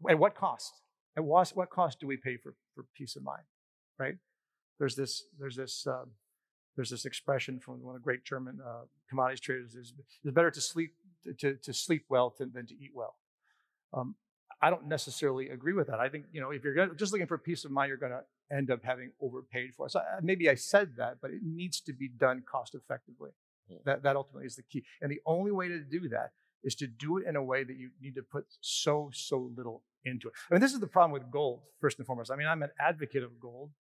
At 0.09 0.19
what 0.19 0.35
cost? 0.35 0.73
At 1.17 1.25
what, 1.25 1.49
what 1.51 1.71
cost 1.71 2.01
do 2.01 2.07
we 2.07 2.17
pay 2.17 2.37
for, 2.37 2.55
for 2.75 2.85
peace 2.97 3.17
of 3.17 3.23
mind? 3.23 3.43
right? 4.01 4.17
There's 4.79 4.97
this, 4.97 5.25
there's 5.39 5.57
this, 5.57 5.87
uh, 5.87 6.07
there's 6.75 6.91
this 6.91 7.05
expression 7.05 7.61
from 7.61 7.83
one 7.83 7.95
of 7.95 8.01
the 8.01 8.05
great 8.05 8.25
German 8.25 8.59
uh, 8.67 8.85
commodities 9.09 9.41
traders: 9.41 9.77
"It's 9.77 9.93
better 10.25 10.51
to 10.51 10.61
sleep 10.61 10.95
to, 11.39 11.55
to 11.55 11.73
sleep 11.75 12.07
well 12.09 12.35
than, 12.39 12.53
than 12.53 12.67
to 12.67 12.75
eat 12.75 12.93
well." 12.95 13.17
Um, 13.93 14.15
I 14.63 14.71
don't 14.71 14.87
necessarily 14.87 15.49
agree 15.49 15.73
with 15.73 15.87
that. 15.89 16.01
I 16.01 16.09
think 16.09 16.27
you 16.33 16.41
know 16.41 16.51
if 16.51 16.65
you're 16.65 16.95
just 16.95 17.13
looking 17.13 17.27
for 17.27 17.39
peace 17.39 17.65
of 17.65 17.71
mind, 17.71 17.89
you're 17.89 17.97
going 17.97 18.13
to 18.13 18.23
end 18.55 18.71
up 18.71 18.81
having 18.85 19.13
overpaid 19.21 19.75
for 19.75 19.87
it. 19.87 19.93
So 19.93 20.01
uh, 20.01 20.21
maybe 20.23 20.51
I 20.51 20.55
said 20.55 20.97
that, 20.97 21.19
but 21.23 21.31
it 21.31 21.41
needs 21.43 21.81
to 21.83 21.93
be 21.93 22.09
done 22.09 22.43
cost 22.51 22.75
effectively. 22.75 23.31
Yeah. 23.69 23.79
That 23.85 24.03
that 24.03 24.17
ultimately 24.17 24.47
is 24.47 24.57
the 24.57 24.63
key. 24.63 24.85
And 25.01 25.11
the 25.11 25.21
only 25.27 25.53
way 25.53 25.69
to 25.69 25.81
do 25.81 26.09
that 26.09 26.33
is 26.63 26.75
to 26.77 26.87
do 26.87 27.19
it 27.19 27.27
in 27.27 27.37
a 27.37 27.43
way 27.43 27.65
that 27.65 27.77
you 27.77 27.91
need 28.01 28.15
to 28.17 28.23
put 28.23 28.47
so 28.61 29.11
so 29.13 29.51
little 29.57 29.83
into 30.05 30.29
it. 30.29 30.35
I 30.51 30.55
mean, 30.55 30.61
this 30.61 30.73
is 30.73 30.81
the 30.81 30.87
problem 30.87 31.13
with 31.13 31.31
gold 31.31 31.61
first 31.81 31.99
and 31.99 32.07
foremost. 32.07 32.31
I 32.31 32.37
mean, 32.37 32.47
I'm 32.49 32.63
an 32.63 32.71
advocate 32.79 33.23
of 33.23 33.41
gold 33.41 33.71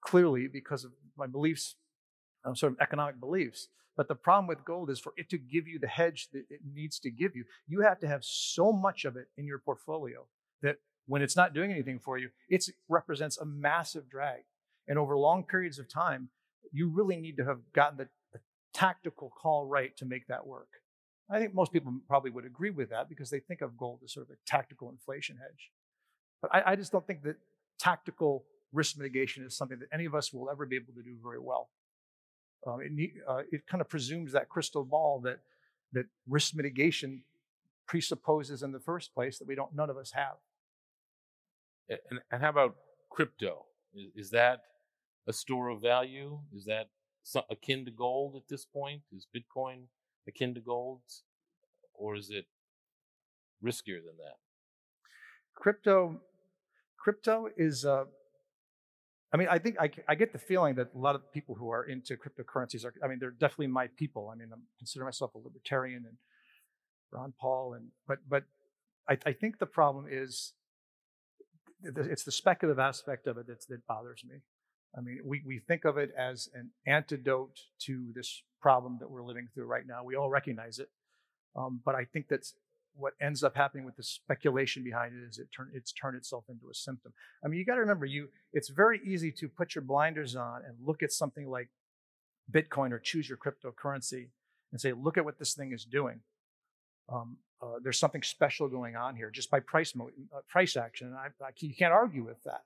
clearly 0.00 0.46
because 0.46 0.84
of 0.84 0.92
my 1.16 1.26
beliefs, 1.26 1.76
um, 2.46 2.56
sort 2.56 2.72
of 2.72 2.78
economic 2.80 3.20
beliefs. 3.20 3.68
But 3.96 4.08
the 4.08 4.14
problem 4.14 4.46
with 4.46 4.64
gold 4.64 4.90
is 4.90 5.00
for 5.00 5.12
it 5.16 5.28
to 5.30 5.38
give 5.38 5.66
you 5.66 5.78
the 5.78 5.86
hedge 5.86 6.28
that 6.32 6.44
it 6.50 6.60
needs 6.74 6.98
to 7.00 7.10
give 7.10 7.34
you, 7.34 7.44
you 7.66 7.80
have 7.80 7.98
to 8.00 8.08
have 8.08 8.22
so 8.22 8.72
much 8.72 9.04
of 9.04 9.16
it 9.16 9.26
in 9.36 9.46
your 9.46 9.58
portfolio 9.58 10.26
that 10.62 10.76
when 11.06 11.22
it's 11.22 11.36
not 11.36 11.54
doing 11.54 11.70
anything 11.70 11.98
for 11.98 12.18
you, 12.18 12.28
it 12.48 12.64
represents 12.88 13.38
a 13.38 13.46
massive 13.46 14.08
drag. 14.10 14.42
And 14.86 14.98
over 14.98 15.16
long 15.16 15.44
periods 15.44 15.78
of 15.78 15.88
time, 15.88 16.28
you 16.72 16.88
really 16.88 17.16
need 17.16 17.36
to 17.38 17.44
have 17.44 17.58
gotten 17.72 17.96
the, 17.96 18.08
the 18.32 18.40
tactical 18.74 19.30
call 19.30 19.66
right 19.66 19.96
to 19.96 20.04
make 20.04 20.26
that 20.28 20.46
work. 20.46 20.68
I 21.30 21.38
think 21.38 21.54
most 21.54 21.72
people 21.72 21.92
probably 22.06 22.30
would 22.30 22.44
agree 22.44 22.70
with 22.70 22.90
that 22.90 23.08
because 23.08 23.30
they 23.30 23.40
think 23.40 23.60
of 23.60 23.76
gold 23.76 24.00
as 24.04 24.12
sort 24.12 24.26
of 24.26 24.34
a 24.34 24.38
tactical 24.46 24.90
inflation 24.90 25.38
hedge. 25.38 25.70
But 26.42 26.54
I, 26.54 26.72
I 26.72 26.76
just 26.76 26.92
don't 26.92 27.06
think 27.06 27.22
that 27.22 27.36
tactical 27.78 28.44
risk 28.72 28.96
mitigation 28.98 29.44
is 29.44 29.56
something 29.56 29.78
that 29.78 29.88
any 29.92 30.04
of 30.04 30.14
us 30.14 30.32
will 30.32 30.50
ever 30.50 30.66
be 30.66 30.76
able 30.76 30.92
to 30.94 31.02
do 31.02 31.16
very 31.22 31.40
well. 31.40 31.70
Um, 32.66 32.80
it, 32.82 33.10
uh, 33.28 33.42
it 33.52 33.66
kind 33.66 33.80
of 33.80 33.88
presumes 33.88 34.32
that 34.32 34.48
crystal 34.48 34.84
ball 34.84 35.20
that 35.20 35.38
that 35.92 36.06
risk 36.28 36.54
mitigation 36.54 37.22
presupposes 37.86 38.62
in 38.62 38.72
the 38.72 38.80
first 38.80 39.14
place 39.14 39.38
that 39.38 39.46
we 39.46 39.54
don't 39.54 39.74
none 39.74 39.90
of 39.90 39.96
us 39.96 40.12
have. 40.12 40.36
And, 41.88 42.20
and 42.30 42.42
how 42.42 42.50
about 42.50 42.76
crypto? 43.10 43.66
Is, 43.94 44.26
is, 44.26 44.30
that 44.30 44.62
a 45.28 45.32
store 45.32 45.68
of 45.68 45.80
value? 45.80 46.40
Is 46.54 46.64
that 46.64 46.88
akin 47.50 47.84
to 47.84 47.90
gold 47.92 48.34
at 48.34 48.48
this 48.48 48.64
point? 48.64 49.02
Is 49.14 49.26
Bitcoin 49.34 49.84
akin 50.26 50.54
to 50.54 50.60
gold, 50.60 51.00
or 51.94 52.16
is 52.16 52.30
it 52.30 52.46
riskier 53.64 54.04
than 54.04 54.16
that? 54.18 54.38
Crypto, 55.54 56.20
crypto 56.98 57.48
is. 57.56 57.84
Uh, 57.84 58.04
I 59.32 59.36
mean, 59.36 59.48
I 59.50 59.58
think 59.58 59.76
I, 59.80 59.90
I 60.08 60.14
get 60.14 60.32
the 60.32 60.38
feeling 60.38 60.76
that 60.76 60.94
a 60.94 60.98
lot 60.98 61.14
of 61.14 61.32
people 61.32 61.54
who 61.54 61.70
are 61.70 61.84
into 61.84 62.16
cryptocurrencies 62.16 62.84
are. 62.84 62.94
I 63.02 63.08
mean, 63.08 63.18
they're 63.18 63.30
definitely 63.30 63.66
my 63.68 63.88
people. 63.96 64.30
I 64.32 64.36
mean, 64.36 64.48
I 64.52 64.56
consider 64.78 65.04
myself 65.04 65.34
a 65.34 65.38
libertarian 65.38 66.04
and 66.06 66.16
Ron 67.10 67.32
Paul, 67.38 67.74
and 67.74 67.88
but 68.06 68.18
but 68.28 68.44
I, 69.08 69.18
I 69.26 69.32
think 69.32 69.58
the 69.58 69.66
problem 69.66 70.06
is 70.10 70.52
it's 71.82 72.24
the 72.24 72.32
speculative 72.32 72.78
aspect 72.78 73.26
of 73.26 73.36
it 73.38 73.46
that 73.46 73.86
bothers 73.86 74.24
me. 74.24 74.36
I 74.96 75.00
mean, 75.00 75.20
we, 75.24 75.42
we 75.44 75.58
think 75.58 75.84
of 75.84 75.98
it 75.98 76.10
as 76.16 76.48
an 76.54 76.70
antidote 76.86 77.58
to 77.80 78.12
this 78.14 78.42
problem 78.60 78.96
that 79.00 79.10
we're 79.10 79.22
living 79.22 79.48
through 79.52 79.66
right 79.66 79.86
now. 79.86 80.02
We 80.02 80.16
all 80.16 80.30
recognize 80.30 80.78
it. 80.78 80.88
Um, 81.54 81.80
but 81.84 81.94
I 81.94 82.04
think 82.04 82.28
that's 82.28 82.54
what 82.98 83.12
ends 83.20 83.42
up 83.42 83.56
happening 83.56 83.84
with 83.84 83.96
the 83.96 84.02
speculation 84.02 84.82
behind 84.82 85.14
it 85.14 85.28
is 85.28 85.38
it 85.38 85.48
turn, 85.54 85.70
it's 85.74 85.92
turned 85.92 86.16
itself 86.16 86.44
into 86.48 86.68
a 86.70 86.74
symptom. 86.74 87.12
I 87.44 87.48
mean, 87.48 87.58
you 87.58 87.64
got 87.64 87.74
to 87.74 87.80
remember, 87.80 88.06
you 88.06 88.28
it's 88.52 88.68
very 88.68 89.00
easy 89.04 89.30
to 89.32 89.48
put 89.48 89.74
your 89.74 89.82
blinders 89.82 90.36
on 90.36 90.62
and 90.66 90.74
look 90.84 91.02
at 91.02 91.12
something 91.12 91.48
like 91.48 91.68
Bitcoin 92.50 92.92
or 92.92 92.98
choose 92.98 93.28
your 93.28 93.38
cryptocurrency 93.38 94.28
and 94.72 94.80
say, 94.80 94.92
look 94.92 95.18
at 95.18 95.24
what 95.24 95.38
this 95.38 95.54
thing 95.54 95.72
is 95.72 95.84
doing. 95.84 96.20
Um, 97.12 97.36
uh, 97.62 97.78
there's 97.82 97.98
something 97.98 98.22
special 98.22 98.68
going 98.68 98.96
on 98.96 99.16
here 99.16 99.30
just 99.30 99.50
by 99.50 99.60
price 99.60 99.94
mo- 99.94 100.10
uh, 100.34 100.40
price 100.48 100.76
action. 100.76 101.08
And 101.08 101.16
I, 101.16 101.26
I, 101.44 101.50
you 101.58 101.74
can't 101.74 101.92
argue 101.92 102.24
with 102.24 102.42
that. 102.44 102.62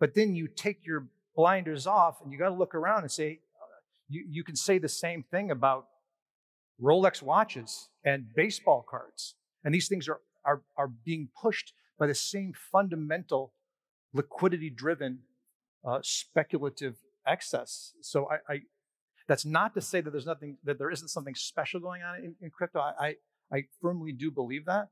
But 0.00 0.14
then 0.14 0.34
you 0.34 0.48
take 0.48 0.84
your 0.84 1.08
blinders 1.36 1.86
off 1.86 2.20
and 2.22 2.32
you 2.32 2.38
got 2.38 2.48
to 2.48 2.54
look 2.54 2.74
around 2.74 3.02
and 3.02 3.10
say, 3.10 3.40
uh, 3.60 3.80
you, 4.08 4.24
you 4.28 4.44
can 4.44 4.56
say 4.56 4.78
the 4.78 4.88
same 4.88 5.22
thing 5.22 5.50
about 5.50 5.86
Rolex 6.80 7.22
watches 7.22 7.88
and 8.04 8.26
baseball 8.34 8.84
cards. 8.88 9.34
And 9.64 9.74
these 9.74 9.88
things 9.88 10.08
are, 10.08 10.20
are, 10.44 10.62
are 10.76 10.88
being 10.88 11.28
pushed 11.40 11.72
by 11.98 12.06
the 12.06 12.14
same 12.14 12.52
fundamental 12.52 13.52
liquidity 14.12 14.70
driven 14.70 15.20
uh, 15.84 15.98
speculative 16.02 16.96
excess. 17.26 17.92
So 18.00 18.28
I, 18.28 18.52
I, 18.52 18.60
that's 19.28 19.44
not 19.44 19.74
to 19.74 19.80
say 19.80 20.00
that 20.00 20.10
there's 20.10 20.26
nothing, 20.26 20.58
that 20.64 20.78
there 20.78 20.90
isn't 20.90 21.08
something 21.08 21.34
special 21.34 21.80
going 21.80 22.02
on 22.02 22.18
in, 22.18 22.34
in 22.40 22.50
crypto. 22.50 22.80
I, 22.80 22.92
I, 23.00 23.56
I 23.56 23.64
firmly 23.80 24.12
do 24.12 24.30
believe 24.30 24.64
that. 24.66 24.88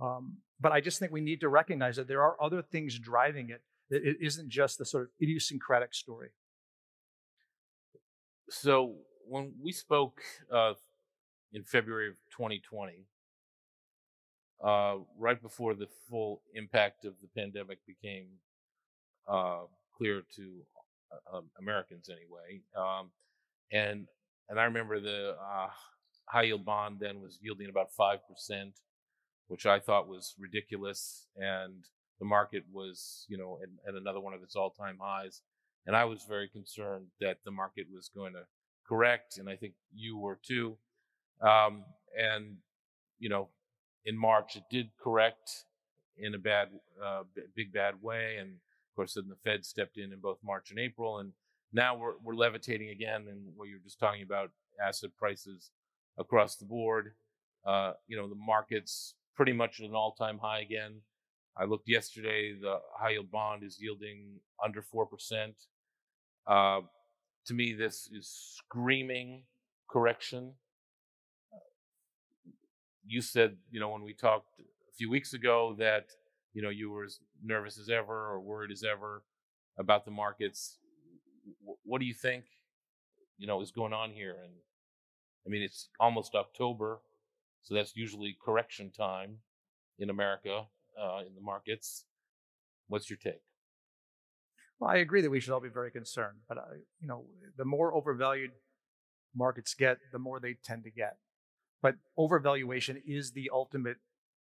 Um, 0.00 0.38
but 0.60 0.72
I 0.72 0.80
just 0.80 0.98
think 0.98 1.12
we 1.12 1.20
need 1.20 1.40
to 1.40 1.48
recognize 1.48 1.96
that 1.96 2.08
there 2.08 2.22
are 2.22 2.36
other 2.42 2.62
things 2.62 2.98
driving 2.98 3.50
it. 3.50 3.62
It 3.90 4.16
isn't 4.20 4.48
just 4.48 4.78
the 4.78 4.84
sort 4.84 5.04
of 5.04 5.08
idiosyncratic 5.22 5.94
story. 5.94 6.30
So 8.50 8.96
when 9.26 9.52
we 9.62 9.72
spoke 9.72 10.20
uh, 10.52 10.74
in 11.52 11.64
February 11.64 12.08
of 12.08 12.14
2020, 12.30 13.06
uh, 14.62 14.96
right 15.18 15.40
before 15.40 15.74
the 15.74 15.88
full 16.08 16.42
impact 16.54 17.04
of 17.04 17.14
the 17.22 17.28
pandemic 17.40 17.78
became 17.86 18.26
uh, 19.28 19.62
clear 19.96 20.22
to 20.36 20.60
uh, 21.12 21.38
um, 21.38 21.44
Americans, 21.58 22.08
anyway, 22.08 22.60
um, 22.76 23.10
and 23.72 24.06
and 24.48 24.60
I 24.60 24.64
remember 24.64 25.00
the 25.00 25.36
uh, 25.40 25.68
high 26.26 26.42
yield 26.42 26.64
bond 26.64 26.98
then 27.00 27.20
was 27.20 27.38
yielding 27.40 27.68
about 27.68 27.88
5%, 27.98 28.18
which 29.48 29.66
I 29.66 29.80
thought 29.80 30.08
was 30.08 30.34
ridiculous. 30.38 31.26
And 31.36 31.84
the 32.18 32.26
market 32.26 32.64
was, 32.72 33.26
you 33.28 33.38
know, 33.38 33.58
at, 33.62 33.68
at 33.88 34.00
another 34.00 34.20
one 34.20 34.34
of 34.34 34.42
its 34.42 34.56
all 34.56 34.70
time 34.70 34.98
highs. 35.00 35.42
And 35.86 35.94
I 35.94 36.04
was 36.04 36.24
very 36.28 36.48
concerned 36.48 37.06
that 37.20 37.38
the 37.44 37.50
market 37.50 37.86
was 37.92 38.10
going 38.14 38.32
to 38.32 38.42
correct. 38.86 39.38
And 39.38 39.48
I 39.48 39.56
think 39.56 39.74
you 39.94 40.18
were 40.18 40.38
too. 40.46 40.76
Um, 41.40 41.84
and, 42.18 42.56
you 43.18 43.28
know, 43.28 43.48
in 44.04 44.16
March, 44.16 44.56
it 44.56 44.64
did 44.70 44.90
correct 45.02 45.64
in 46.16 46.34
a 46.34 46.38
bad, 46.38 46.68
uh, 47.04 47.22
big 47.56 47.72
bad 47.72 47.94
way. 48.02 48.36
And 48.38 48.50
of 48.50 48.96
course, 48.96 49.14
then 49.14 49.28
the 49.28 49.36
Fed 49.44 49.64
stepped 49.64 49.96
in 49.96 50.12
in 50.12 50.20
both 50.20 50.38
March 50.44 50.70
and 50.70 50.78
April. 50.78 51.18
And 51.18 51.32
now 51.72 51.96
we're, 51.96 52.14
we're 52.22 52.34
levitating 52.34 52.90
again. 52.90 53.26
And 53.28 53.48
what 53.56 53.68
you're 53.68 53.80
just 53.80 53.98
talking 53.98 54.22
about, 54.22 54.50
asset 54.84 55.10
prices 55.18 55.70
across 56.18 56.56
the 56.56 56.64
board. 56.64 57.12
Uh, 57.66 57.92
you 58.06 58.16
know, 58.16 58.28
the 58.28 58.34
market's 58.34 59.14
pretty 59.34 59.52
much 59.52 59.80
at 59.80 59.88
an 59.88 59.94
all 59.94 60.12
time 60.12 60.38
high 60.38 60.60
again. 60.60 61.00
I 61.56 61.64
looked 61.64 61.88
yesterday, 61.88 62.54
the 62.60 62.80
high 62.98 63.10
yield 63.10 63.30
bond 63.30 63.62
is 63.62 63.78
yielding 63.80 64.40
under 64.62 64.82
4%. 64.82 65.52
Uh, 66.46 66.80
to 67.46 67.54
me, 67.54 67.72
this 67.72 68.08
is 68.12 68.28
screaming 68.56 69.42
correction. 69.88 70.52
You 73.06 73.20
said, 73.20 73.56
you 73.70 73.80
know, 73.80 73.90
when 73.90 74.02
we 74.02 74.14
talked 74.14 74.48
a 74.60 74.94
few 74.96 75.10
weeks 75.10 75.34
ago 75.34 75.74
that, 75.78 76.06
you 76.52 76.62
know, 76.62 76.70
you 76.70 76.90
were 76.90 77.04
as 77.04 77.18
nervous 77.42 77.78
as 77.78 77.88
ever 77.88 78.30
or 78.30 78.40
worried 78.40 78.70
as 78.70 78.82
ever 78.82 79.22
about 79.78 80.04
the 80.04 80.10
markets. 80.10 80.78
What 81.84 81.98
do 82.00 82.06
you 82.06 82.14
think, 82.14 82.44
you 83.38 83.46
know, 83.46 83.60
is 83.60 83.70
going 83.70 83.92
on 83.92 84.10
here? 84.10 84.36
And 84.42 84.52
I 85.46 85.50
mean, 85.50 85.62
it's 85.62 85.88
almost 86.00 86.34
October, 86.34 87.00
so 87.62 87.74
that's 87.74 87.96
usually 87.96 88.36
correction 88.42 88.90
time 88.90 89.38
in 89.98 90.10
America 90.10 90.64
uh, 91.00 91.18
in 91.26 91.34
the 91.34 91.42
markets. 91.42 92.04
What's 92.88 93.10
your 93.10 93.18
take? 93.18 93.42
Well, 94.78 94.90
I 94.90 94.96
agree 94.96 95.20
that 95.22 95.30
we 95.30 95.40
should 95.40 95.52
all 95.52 95.60
be 95.60 95.68
very 95.68 95.90
concerned, 95.90 96.38
but 96.48 96.58
uh, 96.58 96.62
you 97.00 97.08
know, 97.08 97.24
the 97.56 97.64
more 97.64 97.94
overvalued 97.94 98.52
markets 99.34 99.74
get, 99.74 99.98
the 100.12 100.18
more 100.18 100.40
they 100.40 100.56
tend 100.64 100.84
to 100.84 100.90
get. 100.90 101.16
But 101.84 101.96
overvaluation 102.18 103.02
is 103.06 103.32
the 103.32 103.50
ultimate 103.52 103.98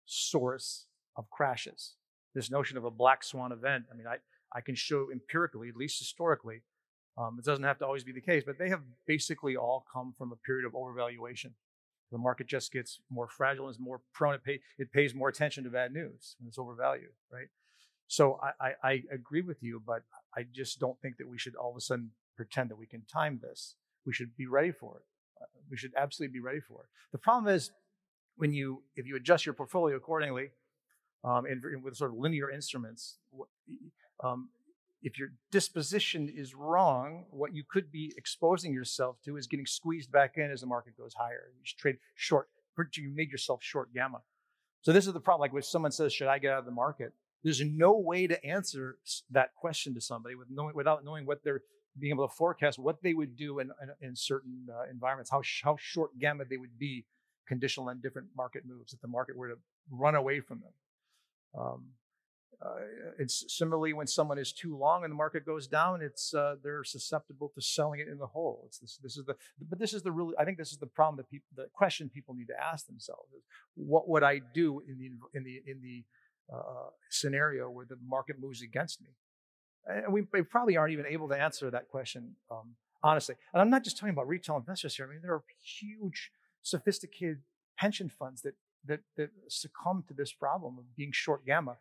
source 0.06 0.86
of 1.16 1.28
crashes. 1.28 1.96
This 2.36 2.52
notion 2.52 2.76
of 2.76 2.84
a 2.84 2.90
black 2.90 3.24
swan 3.24 3.50
event. 3.50 3.86
I 3.92 3.96
mean, 3.96 4.06
I, 4.06 4.18
I 4.56 4.60
can 4.60 4.76
show 4.76 5.08
empirically, 5.10 5.68
at 5.68 5.74
least 5.74 5.98
historically, 5.98 6.62
um, 7.18 7.38
it 7.40 7.44
doesn't 7.44 7.64
have 7.64 7.80
to 7.80 7.84
always 7.84 8.04
be 8.04 8.12
the 8.12 8.20
case, 8.20 8.44
but 8.46 8.58
they 8.58 8.68
have 8.68 8.82
basically 9.08 9.56
all 9.56 9.84
come 9.92 10.14
from 10.16 10.30
a 10.30 10.36
period 10.36 10.64
of 10.64 10.74
overvaluation. 10.74 11.50
The 12.12 12.18
market 12.18 12.46
just 12.46 12.70
gets 12.70 13.00
more 13.10 13.26
fragile 13.26 13.66
and 13.66 13.74
is 13.74 13.80
more 13.80 14.02
prone. 14.14 14.34
It, 14.34 14.44
pay, 14.44 14.60
it 14.78 14.92
pays 14.92 15.12
more 15.12 15.28
attention 15.28 15.64
to 15.64 15.70
bad 15.70 15.92
news 15.92 16.36
when 16.38 16.46
it's 16.46 16.58
overvalued, 16.58 17.10
right? 17.32 17.48
So 18.06 18.38
I, 18.40 18.68
I, 18.68 18.74
I 18.84 19.02
agree 19.12 19.42
with 19.42 19.64
you, 19.64 19.82
but 19.84 20.02
I 20.36 20.44
just 20.54 20.78
don't 20.78 21.00
think 21.00 21.16
that 21.16 21.28
we 21.28 21.38
should 21.38 21.56
all 21.56 21.72
of 21.72 21.76
a 21.76 21.80
sudden 21.80 22.12
pretend 22.36 22.70
that 22.70 22.78
we 22.78 22.86
can 22.86 23.02
time 23.12 23.40
this. 23.42 23.74
We 24.06 24.12
should 24.12 24.36
be 24.36 24.46
ready 24.46 24.70
for 24.70 24.98
it. 24.98 25.02
We 25.72 25.78
should 25.78 25.92
absolutely 25.96 26.34
be 26.34 26.40
ready 26.40 26.60
for. 26.60 26.84
The 27.12 27.18
problem 27.18 27.52
is 27.52 27.70
when 28.36 28.52
you, 28.52 28.82
if 28.94 29.06
you 29.06 29.16
adjust 29.16 29.46
your 29.46 29.54
portfolio 29.54 29.96
accordingly, 29.96 30.50
um, 31.24 31.46
and, 31.46 31.64
and 31.64 31.82
with 31.82 31.96
sort 31.96 32.10
of 32.10 32.18
linear 32.18 32.50
instruments, 32.50 33.16
um, 34.22 34.50
if 35.02 35.18
your 35.18 35.28
disposition 35.50 36.28
is 36.28 36.54
wrong, 36.54 37.24
what 37.30 37.54
you 37.54 37.64
could 37.66 37.90
be 37.90 38.12
exposing 38.18 38.74
yourself 38.74 39.16
to 39.24 39.38
is 39.38 39.46
getting 39.46 39.64
squeezed 39.64 40.12
back 40.12 40.36
in 40.36 40.50
as 40.50 40.60
the 40.60 40.66
market 40.66 40.94
goes 40.96 41.14
higher. 41.14 41.44
You 41.56 41.64
trade 41.78 41.96
short, 42.14 42.50
you 42.94 43.10
made 43.14 43.30
yourself 43.30 43.62
short 43.62 43.94
gamma. 43.94 44.20
So 44.82 44.92
this 44.92 45.06
is 45.06 45.14
the 45.14 45.20
problem. 45.20 45.40
Like 45.40 45.54
when 45.54 45.62
someone 45.62 45.92
says, 45.92 46.12
"Should 46.12 46.28
I 46.28 46.38
get 46.38 46.52
out 46.52 46.58
of 46.58 46.64
the 46.66 46.70
market?" 46.70 47.14
There's 47.42 47.62
no 47.62 47.98
way 47.98 48.26
to 48.26 48.44
answer 48.44 48.98
that 49.30 49.54
question 49.54 49.94
to 49.94 50.00
somebody 50.00 50.34
with 50.34 50.48
knowing, 50.50 50.74
without 50.76 51.04
knowing 51.04 51.24
what 51.26 51.42
they're 51.42 51.62
being 51.98 52.12
able 52.14 52.26
to 52.26 52.34
forecast 52.34 52.78
what 52.78 53.02
they 53.02 53.14
would 53.14 53.36
do 53.36 53.58
in, 53.58 53.70
in, 53.82 54.08
in 54.08 54.16
certain 54.16 54.66
uh, 54.70 54.90
environments, 54.90 55.30
how 55.30 55.42
how 55.62 55.76
short 55.78 56.18
gamma 56.18 56.44
they 56.48 56.56
would 56.56 56.78
be, 56.78 57.04
conditional 57.46 57.88
on 57.88 58.00
different 58.00 58.28
market 58.36 58.62
moves 58.66 58.92
if 58.92 59.00
the 59.00 59.08
market 59.08 59.36
were 59.36 59.48
to 59.48 59.58
run 59.90 60.14
away 60.14 60.40
from 60.40 60.60
them. 60.60 60.72
Um, 61.60 61.84
uh, 62.64 62.76
it's 63.18 63.44
similarly 63.48 63.92
when 63.92 64.06
someone 64.06 64.38
is 64.38 64.52
too 64.52 64.76
long 64.76 65.02
and 65.02 65.10
the 65.10 65.16
market 65.16 65.44
goes 65.44 65.66
down, 65.66 66.00
it's 66.00 66.32
uh, 66.32 66.54
they're 66.62 66.84
susceptible 66.84 67.50
to 67.54 67.60
selling 67.60 67.98
it 67.98 68.06
in 68.06 68.18
the 68.18 68.26
hole. 68.26 68.62
It's 68.66 68.78
this, 68.78 68.98
this 69.02 69.16
is 69.16 69.24
the, 69.24 69.34
but 69.68 69.80
this 69.80 69.92
is 69.92 70.02
the 70.02 70.12
really, 70.12 70.34
I 70.38 70.44
think 70.44 70.58
this 70.58 70.70
is 70.70 70.78
the 70.78 70.86
problem 70.86 71.16
that 71.16 71.28
people, 71.28 71.48
the 71.56 71.66
question 71.74 72.08
people 72.08 72.34
need 72.34 72.46
to 72.46 72.62
ask 72.62 72.86
themselves 72.86 73.32
is, 73.36 73.42
what 73.74 74.08
would 74.08 74.22
I 74.22 74.40
do 74.54 74.80
in 74.88 74.96
the 74.98 75.10
in 75.36 75.42
the 75.44 75.62
in 75.66 75.80
the 75.82 76.04
uh, 76.54 76.90
scenario 77.10 77.68
where 77.68 77.86
the 77.86 77.98
market 78.06 78.36
moves 78.40 78.62
against 78.62 79.00
me? 79.02 79.08
And 79.86 80.12
we, 80.12 80.22
we, 80.32 80.42
probably 80.42 80.76
aren't 80.76 80.92
even 80.92 81.06
able 81.06 81.28
to 81.28 81.34
answer 81.34 81.70
that 81.70 81.88
question 81.88 82.36
um, 82.50 82.76
honestly. 83.02 83.34
And 83.52 83.60
I'm 83.60 83.70
not 83.70 83.84
just 83.84 83.98
talking 83.98 84.12
about 84.12 84.28
retail 84.28 84.56
investors 84.56 84.96
here. 84.96 85.06
I 85.06 85.12
mean, 85.12 85.20
there 85.22 85.34
are 85.34 85.44
huge, 85.60 86.30
sophisticated 86.62 87.38
pension 87.76 88.08
funds 88.08 88.42
that 88.42 88.54
that, 88.84 89.00
that 89.16 89.30
succumb 89.48 90.04
to 90.08 90.14
this 90.14 90.32
problem 90.32 90.78
of 90.78 90.84
being 90.96 91.12
short 91.12 91.46
gamma 91.46 91.76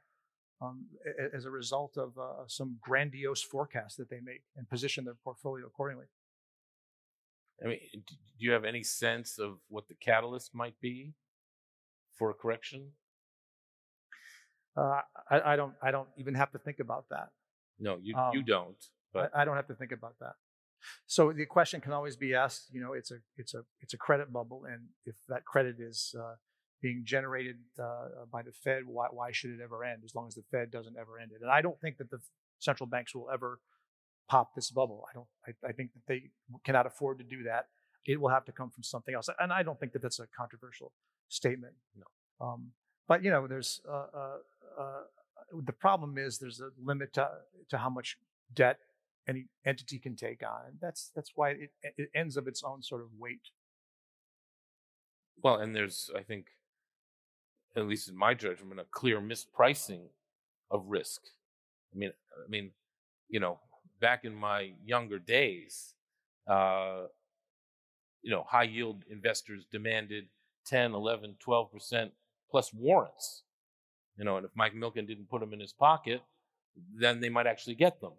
um, 0.61 0.85
as 1.33 1.45
a 1.45 1.49
result 1.49 1.97
of 1.97 2.17
uh, 2.17 2.43
some 2.47 2.77
grandiose 2.81 3.41
forecast 3.41 3.97
that 3.97 4.09
they 4.09 4.19
make 4.23 4.43
and 4.55 4.69
position 4.69 5.05
their 5.05 5.15
portfolio 5.23 5.65
accordingly. 5.65 6.05
I 7.63 7.67
mean, 7.69 7.79
do 7.93 8.15
you 8.37 8.51
have 8.51 8.65
any 8.65 8.83
sense 8.83 9.37
of 9.39 9.57
what 9.67 9.87
the 9.87 9.95
catalyst 9.95 10.53
might 10.53 10.79
be 10.79 11.13
for 12.15 12.29
a 12.29 12.33
correction? 12.33 12.91
Uh, 14.75 15.01
I, 15.29 15.53
I, 15.53 15.55
don't. 15.55 15.73
I 15.83 15.91
don't 15.91 16.07
even 16.17 16.33
have 16.35 16.51
to 16.51 16.57
think 16.57 16.79
about 16.79 17.05
that. 17.09 17.29
No, 17.81 17.97
you 18.01 18.15
um, 18.15 18.31
you 18.33 18.43
don't. 18.43 18.77
But 19.13 19.31
I, 19.35 19.41
I, 19.41 19.45
don't 19.45 19.55
have 19.55 19.67
to 19.67 19.73
think 19.73 19.91
about 19.91 20.15
that. 20.19 20.33
So 21.07 21.33
the 21.33 21.45
question 21.45 21.81
can 21.81 21.91
always 21.91 22.15
be 22.15 22.33
asked. 22.33 22.69
You 22.71 22.81
know, 22.81 22.93
it's 22.93 23.11
a 23.11 23.17
it's 23.37 23.53
a 23.53 23.63
it's 23.81 23.93
a 23.93 23.97
credit 23.97 24.31
bubble, 24.31 24.63
and 24.65 24.81
if 25.05 25.15
that 25.27 25.43
credit 25.45 25.75
is 25.79 26.15
uh, 26.17 26.35
being 26.81 27.03
generated 27.05 27.57
uh, 27.79 28.25
by 28.31 28.43
the 28.43 28.51
Fed, 28.51 28.83
why 28.85 29.07
why 29.11 29.31
should 29.31 29.51
it 29.51 29.59
ever 29.63 29.83
end? 29.83 30.03
As 30.05 30.15
long 30.15 30.27
as 30.27 30.35
the 30.35 30.43
Fed 30.51 30.71
doesn't 30.71 30.95
ever 30.97 31.19
end 31.19 31.31
it, 31.31 31.41
and 31.41 31.51
I 31.51 31.61
don't 31.61 31.79
think 31.81 31.97
that 31.97 32.09
the 32.09 32.19
central 32.59 32.87
banks 32.87 33.13
will 33.13 33.29
ever 33.33 33.59
pop 34.29 34.55
this 34.55 34.71
bubble. 34.71 35.05
I 35.09 35.13
don't. 35.13 35.27
I, 35.47 35.69
I 35.69 35.71
think 35.71 35.91
that 35.93 36.01
they 36.07 36.29
cannot 36.63 36.85
afford 36.85 37.17
to 37.17 37.23
do 37.23 37.43
that. 37.43 37.67
It 38.05 38.19
will 38.19 38.29
have 38.29 38.45
to 38.45 38.51
come 38.51 38.69
from 38.69 38.83
something 38.83 39.13
else, 39.13 39.29
and 39.39 39.51
I 39.51 39.63
don't 39.63 39.79
think 39.79 39.93
that 39.93 40.01
that's 40.01 40.19
a 40.19 40.27
controversial 40.35 40.93
statement. 41.29 41.73
No. 41.97 42.45
Um, 42.45 42.71
but 43.07 43.23
you 43.23 43.31
know, 43.31 43.47
there's 43.47 43.81
uh, 43.87 44.07
uh, 44.13 44.37
uh 44.79 45.01
the 45.65 45.73
problem 45.73 46.17
is 46.17 46.37
there's 46.37 46.61
a 46.61 46.69
limit 46.81 47.13
to, 47.13 47.29
to 47.69 47.77
how 47.77 47.89
much 47.89 48.17
debt 48.53 48.77
any 49.27 49.45
entity 49.65 49.99
can 49.99 50.15
take 50.15 50.43
on. 50.43 50.77
That's 50.81 51.11
that's 51.15 51.31
why 51.35 51.51
it, 51.51 51.71
it 51.97 52.09
ends 52.15 52.37
of 52.37 52.47
its 52.47 52.63
own 52.63 52.81
sort 52.81 53.01
of 53.01 53.07
weight. 53.17 53.49
Well, 55.41 55.55
and 55.55 55.75
there's 55.75 56.09
I 56.15 56.21
think, 56.21 56.47
at 57.75 57.87
least 57.87 58.09
in 58.09 58.15
my 58.15 58.33
judgment, 58.33 58.79
a 58.79 58.85
clear 58.91 59.19
mispricing 59.19 60.07
of 60.69 60.85
risk. 60.87 61.21
I 61.93 61.97
mean, 61.97 62.11
I 62.45 62.49
mean, 62.49 62.71
you 63.29 63.39
know, 63.39 63.59
back 63.99 64.25
in 64.25 64.33
my 64.33 64.73
younger 64.85 65.19
days, 65.19 65.93
uh, 66.47 67.03
you 68.21 68.31
know, 68.31 68.43
high 68.47 68.63
yield 68.63 69.03
investors 69.09 69.65
demanded 69.71 70.27
10, 70.65 70.93
11, 70.93 71.35
12% 71.45 72.11
plus 72.49 72.73
warrants. 72.73 73.43
You 74.21 74.25
know, 74.25 74.37
and 74.37 74.45
if 74.45 74.51
Mike 74.53 74.75
Milken 74.75 75.07
didn't 75.07 75.31
put 75.31 75.39
them 75.39 75.51
in 75.51 75.59
his 75.59 75.73
pocket, 75.73 76.21
then 76.95 77.21
they 77.21 77.29
might 77.29 77.47
actually 77.47 77.73
get 77.73 77.99
them. 77.99 78.11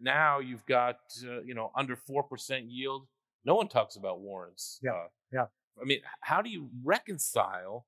Now 0.00 0.40
you've 0.40 0.66
got, 0.66 0.98
uh, 1.24 1.42
you 1.42 1.54
know, 1.54 1.70
under 1.76 1.94
4% 1.94 2.64
yield. 2.66 3.06
No 3.44 3.54
one 3.54 3.68
talks 3.68 3.94
about 3.94 4.18
warrants. 4.18 4.80
Yeah. 4.82 4.90
Uh, 4.90 5.08
yeah. 5.32 5.46
I 5.80 5.84
mean, 5.84 6.00
how 6.22 6.42
do 6.42 6.50
you 6.50 6.70
reconcile 6.82 7.86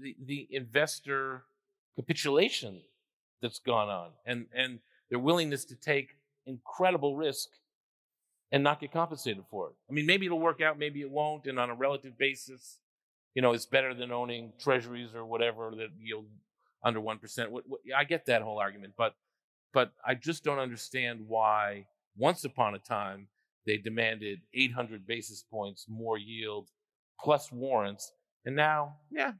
the, 0.00 0.14
the 0.24 0.46
investor 0.52 1.42
capitulation 1.96 2.80
that's 3.42 3.58
gone 3.58 3.88
on 3.88 4.10
and, 4.24 4.46
and 4.54 4.78
their 5.10 5.18
willingness 5.18 5.64
to 5.64 5.74
take 5.74 6.10
incredible 6.46 7.16
risk 7.16 7.48
and 8.52 8.62
not 8.62 8.80
get 8.80 8.92
compensated 8.92 9.42
for 9.50 9.70
it? 9.70 9.74
I 9.90 9.92
mean, 9.92 10.06
maybe 10.06 10.26
it'll 10.26 10.38
work 10.38 10.60
out, 10.60 10.78
maybe 10.78 11.00
it 11.00 11.10
won't. 11.10 11.46
And 11.46 11.58
on 11.58 11.70
a 11.70 11.74
relative 11.74 12.16
basis, 12.16 12.78
you 13.34 13.42
know, 13.42 13.52
it's 13.52 13.66
better 13.66 13.94
than 13.94 14.10
owning 14.10 14.52
treasuries 14.58 15.14
or 15.14 15.24
whatever 15.24 15.72
that 15.76 15.88
yield 15.98 16.26
under 16.84 17.00
1%. 17.00 17.62
I 17.96 18.04
get 18.04 18.26
that 18.26 18.42
whole 18.42 18.58
argument, 18.58 18.94
but 18.96 19.14
but 19.72 19.92
I 20.04 20.14
just 20.14 20.42
don't 20.42 20.58
understand 20.58 21.20
why 21.28 21.86
once 22.16 22.44
upon 22.44 22.74
a 22.74 22.80
time 22.80 23.28
they 23.66 23.76
demanded 23.76 24.40
800 24.52 25.06
basis 25.06 25.44
points 25.48 25.86
more 25.88 26.18
yield 26.18 26.68
plus 27.20 27.52
warrants 27.52 28.12
and 28.44 28.56
now, 28.56 28.96
yeah, 29.10 29.32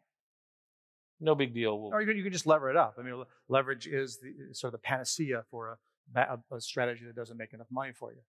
no 1.20 1.34
big 1.34 1.54
deal. 1.54 1.90
Or 1.92 2.02
you 2.02 2.22
can, 2.22 2.32
just 2.32 2.46
lever 2.46 2.70
it 2.70 2.76
up. 2.76 2.96
I 2.98 3.02
mean, 3.02 3.22
leverage 3.48 3.86
is 3.86 4.18
the, 4.18 4.54
sort 4.54 4.74
of 4.74 4.80
the 4.80 4.86
panacea 4.86 5.44
for 5.50 5.78
a, 6.14 6.38
a, 6.50 6.60
strategy 6.60 7.04
that 7.06 7.16
doesn't 7.16 7.36
make 7.36 7.52
enough 7.52 7.68
money 7.70 7.92
for 7.92 8.12
you. 8.12 8.20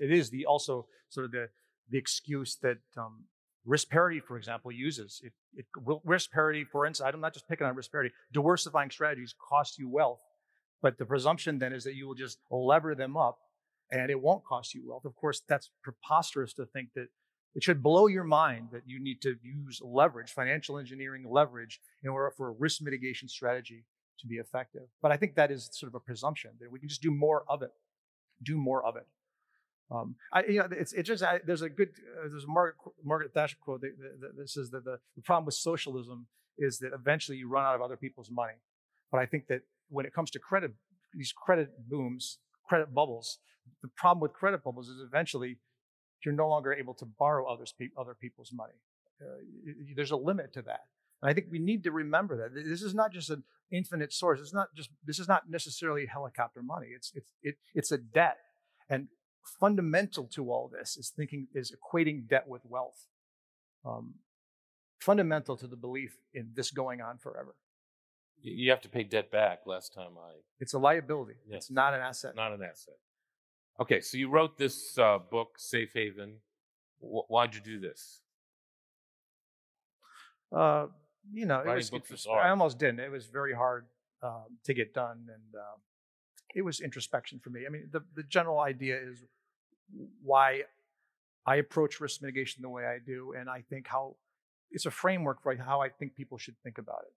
It 0.00 0.10
is 0.10 0.30
the 0.30 0.46
also 0.46 0.86
sort 1.10 1.26
of 1.26 1.32
the 1.32 1.48
the 1.90 1.98
excuse 1.98 2.56
that 2.62 2.78
um, 2.96 3.24
risk 3.68 3.90
parity, 3.90 4.18
for 4.18 4.38
example, 4.38 4.72
uses. 4.72 5.20
It, 5.22 5.32
it, 5.54 5.66
risk 6.04 6.32
parity, 6.32 6.64
for 6.64 6.86
instance, 6.86 7.10
I'm 7.12 7.20
not 7.20 7.34
just 7.34 7.48
picking 7.48 7.66
on 7.66 7.76
risk 7.76 7.92
parity. 7.92 8.12
Diversifying 8.32 8.90
strategies 8.90 9.34
cost 9.38 9.78
you 9.78 9.88
wealth, 9.88 10.20
but 10.82 10.98
the 10.98 11.04
presumption 11.04 11.58
then 11.58 11.72
is 11.72 11.84
that 11.84 11.94
you 11.94 12.08
will 12.08 12.14
just 12.14 12.38
lever 12.50 12.94
them 12.94 13.16
up 13.16 13.38
and 13.92 14.10
it 14.10 14.20
won't 14.20 14.44
cost 14.44 14.74
you 14.74 14.88
wealth. 14.88 15.04
Of 15.04 15.14
course, 15.16 15.42
that's 15.46 15.70
preposterous 15.82 16.54
to 16.54 16.64
think 16.66 16.88
that 16.94 17.08
it 17.54 17.62
should 17.62 17.82
blow 17.82 18.06
your 18.06 18.24
mind 18.24 18.68
that 18.72 18.82
you 18.86 19.00
need 19.00 19.20
to 19.22 19.36
use 19.42 19.80
leverage, 19.82 20.30
financial 20.30 20.78
engineering 20.78 21.26
leverage, 21.28 21.80
in 22.02 22.08
order 22.08 22.32
for 22.36 22.48
a 22.48 22.52
risk 22.52 22.80
mitigation 22.80 23.28
strategy 23.28 23.84
to 24.20 24.26
be 24.26 24.36
effective. 24.36 24.88
But 25.02 25.12
I 25.12 25.16
think 25.16 25.34
that 25.34 25.50
is 25.50 25.68
sort 25.72 25.88
of 25.88 25.94
a 25.94 26.00
presumption 26.00 26.52
that 26.60 26.70
we 26.70 26.78
can 26.78 26.88
just 26.88 27.02
do 27.02 27.10
more 27.10 27.44
of 27.48 27.62
it, 27.62 27.72
do 28.42 28.56
more 28.56 28.84
of 28.84 28.96
it. 28.96 29.06
Um, 29.90 30.16
I, 30.32 30.44
you 30.44 30.58
know, 30.58 30.68
it's, 30.70 30.92
it's 30.92 31.06
just 31.06 31.22
I, 31.22 31.40
there's 31.46 31.62
a 31.62 31.68
good 31.68 31.88
uh, 31.88 32.28
there's 32.28 32.44
a 32.44 32.48
Margaret, 32.48 32.76
Margaret 33.04 33.32
Thatcher 33.32 33.56
quote 33.60 33.80
that, 33.80 33.92
that, 34.20 34.36
that 34.36 34.50
says 34.50 34.70
that 34.70 34.84
the, 34.84 34.98
the 35.16 35.22
problem 35.22 35.46
with 35.46 35.54
socialism 35.54 36.26
is 36.58 36.78
that 36.80 36.92
eventually 36.92 37.38
you 37.38 37.48
run 37.48 37.64
out 37.64 37.74
of 37.74 37.80
other 37.82 37.96
people's 37.96 38.30
money. 38.30 38.54
But 39.10 39.18
I 39.18 39.26
think 39.26 39.46
that 39.48 39.62
when 39.88 40.04
it 40.04 40.12
comes 40.12 40.30
to 40.32 40.38
credit, 40.38 40.72
these 41.14 41.32
credit 41.32 41.70
booms, 41.88 42.38
credit 42.68 42.92
bubbles, 42.92 43.38
the 43.82 43.88
problem 43.96 44.20
with 44.20 44.32
credit 44.32 44.62
bubbles 44.62 44.88
is 44.88 45.00
eventually 45.00 45.58
you're 46.24 46.34
no 46.34 46.48
longer 46.48 46.72
able 46.72 46.94
to 46.94 47.06
borrow 47.06 47.46
others, 47.46 47.72
other 47.96 48.14
people's 48.14 48.52
money. 48.52 48.74
Uh, 49.22 49.26
there's 49.96 50.10
a 50.10 50.16
limit 50.16 50.52
to 50.52 50.62
that. 50.62 50.80
And 51.22 51.30
I 51.30 51.34
think 51.34 51.46
we 51.50 51.58
need 51.58 51.84
to 51.84 51.92
remember 51.92 52.36
that 52.36 52.54
this 52.54 52.82
is 52.82 52.94
not 52.94 53.12
just 53.12 53.30
an 53.30 53.44
infinite 53.72 54.12
source. 54.12 54.40
It's 54.40 54.54
not 54.54 54.68
just 54.76 54.90
this 55.04 55.18
is 55.18 55.28
not 55.28 55.48
necessarily 55.48 56.06
helicopter 56.06 56.62
money. 56.62 56.88
It's 56.94 57.12
it's 57.14 57.32
it, 57.42 57.56
it's 57.74 57.92
a 57.92 57.98
debt, 57.98 58.38
and 58.88 59.08
fundamental 59.60 60.26
to 60.34 60.50
all 60.50 60.68
this 60.68 60.96
is 60.96 61.10
thinking 61.10 61.48
is 61.54 61.72
equating 61.72 62.28
debt 62.28 62.46
with 62.46 62.62
wealth. 62.64 63.06
Um, 63.84 64.14
fundamental 65.00 65.56
to 65.56 65.66
the 65.66 65.76
belief 65.76 66.16
in 66.34 66.50
this 66.54 66.70
going 66.70 67.00
on 67.00 67.18
forever. 67.18 67.54
You 68.40 68.70
have 68.70 68.80
to 68.82 68.88
pay 68.88 69.02
debt 69.02 69.30
back. 69.30 69.60
Last 69.66 69.94
time 69.94 70.12
I, 70.16 70.32
it's 70.60 70.74
a 70.74 70.78
liability. 70.78 71.34
Yes. 71.48 71.56
It's 71.56 71.70
not 71.70 71.94
an 71.94 72.00
asset. 72.00 72.36
Not 72.36 72.52
an 72.52 72.62
asset. 72.62 72.94
Okay, 73.80 74.00
so 74.00 74.16
you 74.16 74.28
wrote 74.28 74.58
this 74.58 74.98
uh, 74.98 75.18
book, 75.18 75.50
Safe 75.56 75.92
Haven. 75.94 76.34
W- 77.00 77.22
why'd 77.28 77.54
you 77.54 77.60
do 77.60 77.80
this? 77.80 78.20
Uh, 80.54 80.86
you 81.32 81.46
know, 81.46 81.60
it 81.60 81.74
was, 81.74 81.90
it 81.92 82.26
I 82.30 82.50
almost 82.50 82.78
didn't. 82.78 83.00
It 83.00 83.10
was 83.10 83.26
very 83.26 83.54
hard 83.54 83.86
uh, 84.22 84.44
to 84.64 84.74
get 84.74 84.94
done, 84.94 85.26
and 85.28 85.54
uh, 85.54 85.76
it 86.54 86.62
was 86.62 86.80
introspection 86.80 87.38
for 87.38 87.50
me. 87.50 87.66
I 87.66 87.70
mean, 87.70 87.88
the 87.92 88.00
the 88.14 88.22
general 88.22 88.60
idea 88.60 88.98
is 88.98 89.24
why 90.22 90.62
I 91.46 91.56
approach 91.56 92.00
risk 92.00 92.20
mitigation 92.22 92.62
the 92.62 92.68
way 92.68 92.84
I 92.84 92.98
do, 93.04 93.34
and 93.38 93.48
I 93.48 93.62
think 93.68 93.86
how 93.88 94.16
it's 94.70 94.86
a 94.86 94.90
framework 94.90 95.42
for 95.42 95.54
how 95.56 95.80
I 95.80 95.88
think 95.88 96.14
people 96.14 96.38
should 96.38 96.56
think 96.62 96.78
about 96.78 97.02
it. 97.06 97.14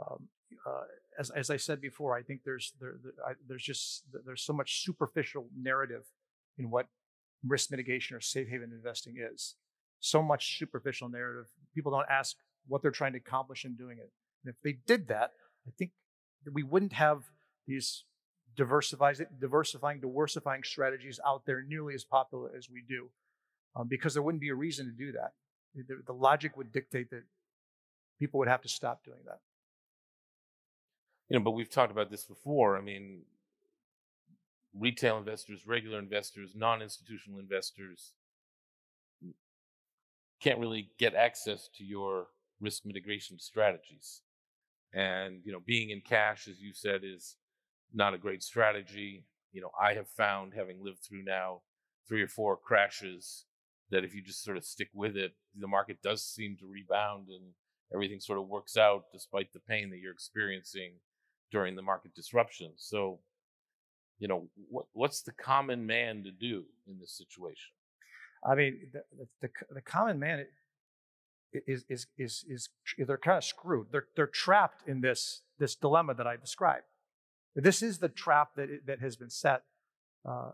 Um, 0.00 0.28
uh, 0.66 0.82
as, 1.18 1.30
as 1.30 1.50
I 1.50 1.56
said 1.56 1.80
before, 1.80 2.16
I 2.16 2.22
think 2.22 2.40
there's 2.44 2.72
there, 2.80 2.94
there 3.02 3.12
I, 3.26 3.32
there's 3.46 3.62
just 3.62 4.04
there's 4.24 4.42
so 4.42 4.52
much 4.52 4.82
superficial 4.84 5.46
narrative 5.56 6.04
in 6.58 6.70
what 6.70 6.86
risk 7.46 7.70
mitigation 7.70 8.16
or 8.16 8.20
safe 8.20 8.48
haven 8.48 8.72
investing 8.72 9.16
is. 9.32 9.54
So 10.00 10.22
much 10.22 10.58
superficial 10.58 11.08
narrative. 11.08 11.50
People 11.74 11.92
don't 11.92 12.06
ask 12.10 12.36
what 12.66 12.82
they're 12.82 12.90
trying 12.90 13.12
to 13.12 13.18
accomplish 13.18 13.64
in 13.64 13.74
doing 13.74 13.98
it. 13.98 14.10
And 14.44 14.54
if 14.54 14.60
they 14.62 14.78
did 14.86 15.08
that, 15.08 15.32
I 15.66 15.70
think 15.78 15.92
we 16.52 16.62
wouldn't 16.62 16.92
have 16.92 17.24
these 17.66 18.04
diversifying, 18.58 19.16
diversifying, 19.40 20.00
diversifying 20.00 20.64
strategies 20.64 21.18
out 21.24 21.46
there 21.46 21.62
nearly 21.62 21.94
as 21.94 22.04
popular 22.04 22.50
as 22.54 22.68
we 22.68 22.82
do, 22.86 23.08
um, 23.74 23.88
because 23.88 24.12
there 24.12 24.22
wouldn't 24.22 24.42
be 24.42 24.50
a 24.50 24.54
reason 24.54 24.84
to 24.84 24.92
do 24.92 25.12
that. 25.12 25.32
The, 25.74 26.02
the 26.06 26.12
logic 26.12 26.56
would 26.56 26.72
dictate 26.72 27.08
that 27.10 27.22
people 28.18 28.38
would 28.38 28.48
have 28.48 28.62
to 28.62 28.68
stop 28.68 29.04
doing 29.04 29.20
that. 29.24 29.38
You 31.30 31.38
know, 31.38 31.44
but 31.44 31.52
we've 31.52 31.70
talked 31.70 31.92
about 31.92 32.10
this 32.10 32.24
before. 32.24 32.76
I 32.76 32.80
mean, 32.80 33.22
retail 34.74 35.18
investors, 35.18 35.66
regular 35.66 35.98
investors, 35.98 36.50
non-institutional 36.54 37.38
investors 37.38 38.12
can't 40.40 40.58
really 40.58 40.90
get 40.98 41.14
access 41.14 41.68
to 41.76 41.84
your 41.84 42.26
risk 42.60 42.84
mitigation 42.84 43.38
strategies. 43.38 44.22
And, 44.92 45.40
you 45.44 45.52
know, 45.52 45.60
being 45.64 45.90
in 45.90 46.00
cash, 46.00 46.48
as 46.48 46.60
you 46.60 46.72
said, 46.72 47.02
is 47.04 47.36
not 47.92 48.14
a 48.14 48.18
great 48.18 48.42
strategy. 48.42 49.24
You 49.52 49.62
know, 49.62 49.70
I 49.80 49.94
have 49.94 50.08
found, 50.08 50.52
having 50.54 50.84
lived 50.84 50.98
through 51.02 51.24
now 51.24 51.62
three 52.06 52.22
or 52.22 52.28
four 52.28 52.56
crashes, 52.56 53.44
that 53.90 54.04
if 54.04 54.14
you 54.14 54.22
just 54.22 54.44
sort 54.44 54.56
of 54.56 54.64
stick 54.64 54.88
with 54.94 55.16
it, 55.16 55.32
the 55.58 55.66
market 55.66 56.02
does 56.02 56.22
seem 56.22 56.56
to 56.60 56.66
rebound 56.66 57.28
and 57.28 57.52
everything 57.92 58.20
sort 58.20 58.38
of 58.38 58.46
works 58.46 58.76
out 58.76 59.04
despite 59.12 59.52
the 59.52 59.60
pain 59.60 59.90
that 59.90 59.98
you're 59.98 60.12
experiencing 60.12 60.92
during 61.50 61.74
the 61.74 61.82
market 61.82 62.14
disruption. 62.14 62.72
So, 62.76 63.20
you 64.18 64.28
know, 64.28 64.48
what, 64.68 64.86
what's 64.92 65.22
the 65.22 65.32
common 65.32 65.86
man 65.86 66.22
to 66.24 66.30
do 66.30 66.64
in 66.86 66.98
this 67.00 67.16
situation? 67.16 67.72
I 68.46 68.54
mean, 68.54 68.88
the, 68.92 69.02
the, 69.40 69.48
the 69.70 69.80
common 69.80 70.18
man 70.18 70.44
is, 71.66 71.84
is, 71.88 72.06
is, 72.18 72.44
is, 72.46 72.68
they're 72.98 73.16
kind 73.16 73.38
of 73.38 73.44
screwed. 73.44 73.86
They're, 73.90 74.06
they're 74.14 74.26
trapped 74.26 74.86
in 74.86 75.00
this, 75.00 75.42
this 75.58 75.74
dilemma 75.74 76.14
that 76.14 76.26
I 76.26 76.36
described. 76.36 76.84
This 77.62 77.82
is 77.82 77.98
the 77.98 78.08
trap 78.08 78.50
that, 78.56 78.68
that 78.86 79.00
has 79.00 79.16
been 79.16 79.30
set 79.30 79.62
uh, 80.28 80.52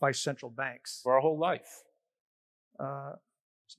by 0.00 0.12
central 0.12 0.50
banks. 0.50 1.00
For 1.02 1.14
our 1.14 1.20
whole 1.20 1.38
life. 1.38 1.82
Uh, 2.78 3.12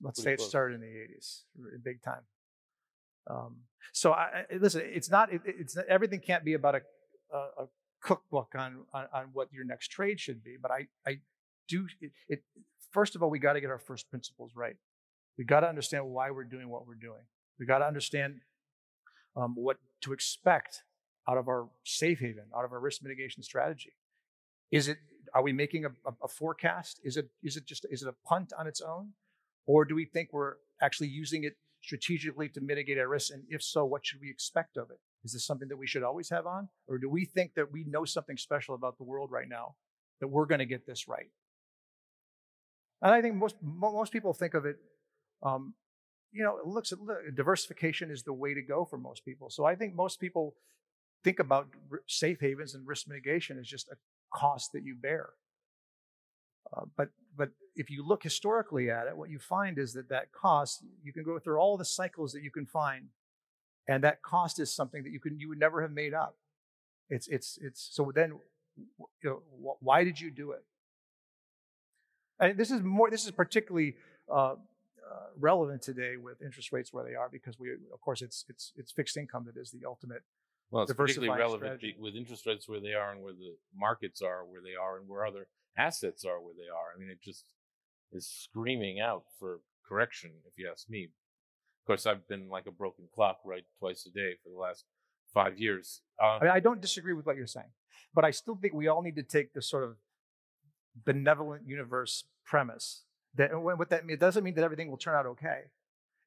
let's 0.00 0.22
say 0.22 0.32
it 0.32 0.40
started 0.40 0.76
in 0.76 0.80
the 0.80 0.86
80s, 0.86 1.42
big 1.84 2.02
time. 2.02 2.22
Um, 3.30 3.56
so 3.92 4.12
I, 4.12 4.44
listen, 4.58 4.82
it's 4.84 5.10
not, 5.10 5.32
it, 5.32 5.42
it's 5.44 5.76
not, 5.76 5.84
everything 5.86 6.20
can't 6.20 6.44
be 6.44 6.54
about 6.54 6.76
a, 6.76 6.80
a, 7.32 7.38
a 7.64 7.68
cookbook 8.00 8.54
on, 8.56 8.84
on, 8.94 9.06
on 9.12 9.26
what 9.32 9.52
your 9.52 9.64
next 9.64 9.88
trade 9.88 10.18
should 10.18 10.42
be. 10.42 10.56
But 10.60 10.70
I 10.70 10.86
I 11.06 11.18
do 11.68 11.86
it. 12.00 12.12
it 12.28 12.42
first 12.90 13.14
of 13.14 13.22
all, 13.22 13.30
we 13.30 13.38
got 13.38 13.54
to 13.54 13.60
get 13.60 13.70
our 13.70 13.78
first 13.78 14.08
principles 14.08 14.52
right. 14.56 14.76
We 15.36 15.44
got 15.44 15.60
to 15.60 15.68
understand 15.68 16.06
why 16.06 16.30
we're 16.30 16.44
doing 16.44 16.68
what 16.68 16.86
we're 16.86 16.94
doing. 16.94 17.22
We 17.58 17.66
got 17.66 17.78
to 17.78 17.86
understand 17.86 18.40
um, 19.36 19.54
what 19.54 19.76
to 20.02 20.12
expect 20.12 20.82
out 21.28 21.38
of 21.38 21.48
our 21.48 21.68
safe 21.84 22.20
haven, 22.20 22.44
out 22.56 22.64
of 22.64 22.72
our 22.72 22.80
risk 22.80 23.02
mitigation 23.02 23.42
strategy. 23.42 23.92
Is 24.70 24.88
it 24.88 24.98
are 25.34 25.42
we 25.42 25.52
making 25.52 25.84
a, 25.84 25.90
a, 26.22 26.28
forecast? 26.28 27.00
Is 27.04 27.16
it 27.16 27.28
is 27.42 27.56
it 27.56 27.66
just 27.66 27.86
is 27.90 28.02
it 28.02 28.08
a 28.08 28.14
punt 28.26 28.52
on 28.58 28.66
its 28.66 28.80
own, 28.80 29.10
or 29.66 29.84
do 29.84 29.94
we 29.94 30.04
think 30.04 30.30
we're 30.32 30.54
actually 30.80 31.08
using 31.08 31.44
it 31.44 31.56
strategically 31.82 32.48
to 32.50 32.60
mitigate 32.60 32.98
our 32.98 33.08
risk? 33.08 33.32
And 33.32 33.42
if 33.48 33.62
so, 33.62 33.84
what 33.84 34.06
should 34.06 34.20
we 34.20 34.30
expect 34.30 34.76
of 34.76 34.90
it? 34.90 34.98
Is 35.24 35.32
this 35.32 35.44
something 35.44 35.68
that 35.68 35.76
we 35.76 35.86
should 35.86 36.02
always 36.02 36.30
have 36.30 36.46
on? 36.46 36.68
Or 36.86 36.98
do 36.98 37.08
we 37.08 37.24
think 37.24 37.54
that 37.54 37.72
we 37.72 37.84
know 37.84 38.04
something 38.04 38.36
special 38.36 38.74
about 38.74 38.98
the 38.98 39.04
world 39.04 39.30
right 39.30 39.48
now, 39.48 39.74
that 40.20 40.28
we're 40.28 40.46
going 40.46 40.60
to 40.60 40.66
get 40.66 40.86
this 40.86 41.08
right? 41.08 41.28
And 43.02 43.12
I 43.12 43.20
think 43.20 43.36
most, 43.36 43.56
most 43.62 44.12
people 44.12 44.32
think 44.32 44.54
of 44.54 44.64
it, 44.64 44.76
um, 45.42 45.74
you 46.32 46.42
know, 46.42 46.58
it 46.58 46.66
looks 46.66 46.92
at 46.92 46.98
diversification 47.34 48.10
is 48.10 48.22
the 48.22 48.32
way 48.32 48.54
to 48.54 48.62
go 48.62 48.84
for 48.84 48.98
most 48.98 49.24
people. 49.24 49.50
So 49.50 49.64
I 49.64 49.74
think 49.74 49.94
most 49.94 50.20
people 50.20 50.54
think 51.24 51.38
about 51.38 51.68
safe 52.06 52.38
havens 52.40 52.74
and 52.74 52.86
risk 52.86 53.08
mitigation 53.08 53.58
as 53.58 53.66
just 53.66 53.88
a 53.88 53.96
cost 54.32 54.72
that 54.72 54.84
you 54.84 54.94
bear. 54.94 55.30
Uh, 56.74 56.82
but 56.96 57.10
but 57.36 57.50
if 57.76 57.88
you 57.90 58.06
look 58.06 58.22
historically 58.22 58.90
at 58.90 59.06
it, 59.06 59.16
what 59.16 59.30
you 59.30 59.38
find 59.38 59.78
is 59.78 59.92
that 59.94 60.08
that 60.08 60.32
cost 60.32 60.84
you 61.02 61.12
can 61.12 61.22
go 61.22 61.38
through 61.38 61.58
all 61.58 61.76
the 61.76 61.84
cycles 61.84 62.32
that 62.32 62.42
you 62.42 62.50
can 62.50 62.66
find 62.66 63.08
and 63.88 64.04
that 64.04 64.22
cost 64.22 64.60
is 64.60 64.72
something 64.72 65.02
that 65.02 65.10
you 65.10 65.18
can 65.18 65.40
you 65.40 65.48
would 65.48 65.58
never 65.58 65.82
have 65.82 65.92
made 65.92 66.14
up. 66.14 66.36
It's 67.08 67.26
it's 67.26 67.58
it's 67.62 67.88
so 67.90 68.12
then 68.14 68.38
you 68.76 69.06
know, 69.24 69.42
why 69.80 70.04
did 70.04 70.20
you 70.20 70.30
do 70.30 70.52
it? 70.52 70.64
And 72.38 72.56
this 72.56 72.70
is 72.70 72.82
more 72.82 73.10
this 73.10 73.24
is 73.24 73.30
particularly 73.30 73.96
uh, 74.30 74.52
uh, 74.54 74.54
relevant 75.38 75.82
today 75.82 76.16
with 76.16 76.42
interest 76.42 76.70
rates 76.70 76.92
where 76.92 77.04
they 77.04 77.14
are 77.14 77.28
because 77.30 77.58
we 77.58 77.70
of 77.92 78.00
course 78.02 78.20
it's 78.20 78.44
it's 78.48 78.72
it's 78.76 78.92
fixed 78.92 79.16
income 79.16 79.46
that 79.46 79.58
is 79.58 79.70
the 79.70 79.86
ultimate. 79.86 80.22
Well, 80.70 80.82
it's 80.82 80.92
particularly 80.92 81.38
relevant 81.38 81.78
strategy. 81.80 81.96
with 81.98 82.14
interest 82.14 82.46
rates 82.46 82.68
where 82.68 82.80
they 82.80 82.92
are 82.92 83.12
and 83.12 83.22
where 83.22 83.32
the 83.32 83.56
markets 83.74 84.20
are 84.20 84.44
where 84.44 84.60
they 84.60 84.74
are 84.74 84.98
and 84.98 85.08
where 85.08 85.24
other 85.24 85.48
assets 85.78 86.24
are 86.24 86.40
where 86.40 86.54
they 86.54 86.68
are. 86.68 86.94
I 86.94 86.98
mean, 86.98 87.08
it 87.08 87.22
just 87.22 87.44
is 88.12 88.26
screaming 88.26 89.00
out 89.00 89.24
for 89.38 89.60
correction, 89.86 90.30
if 90.46 90.52
you 90.58 90.68
ask 90.70 90.88
me 90.90 91.04
Of 91.04 91.86
course, 91.86 92.06
I've 92.06 92.26
been 92.28 92.48
like 92.48 92.66
a 92.66 92.70
broken 92.70 93.06
clock, 93.14 93.38
right, 93.44 93.64
twice 93.78 94.06
a 94.06 94.10
day 94.10 94.34
for 94.42 94.50
the 94.50 94.58
last 94.58 94.84
five 95.32 95.58
years. 95.58 96.02
Um, 96.22 96.38
I, 96.40 96.44
mean, 96.44 96.52
I 96.52 96.60
don't 96.60 96.80
disagree 96.80 97.14
with 97.14 97.26
what 97.26 97.36
you're 97.36 97.46
saying, 97.46 97.70
but 98.14 98.24
I 98.24 98.30
still 98.30 98.56
think 98.56 98.74
we 98.74 98.88
all 98.88 99.02
need 99.02 99.16
to 99.16 99.22
take 99.22 99.54
the 99.54 99.62
sort 99.62 99.84
of 99.84 99.96
benevolent 101.04 101.66
universe 101.66 102.24
premise 102.44 103.04
that 103.34 103.50
what 103.60 103.90
that 103.90 104.04
means 104.04 104.16
it 104.16 104.20
doesn't 104.20 104.42
mean 104.42 104.54
that 104.54 104.64
everything 104.64 104.90
will 104.90 104.96
turn 104.96 105.14
out 105.14 105.26
okay. 105.26 105.62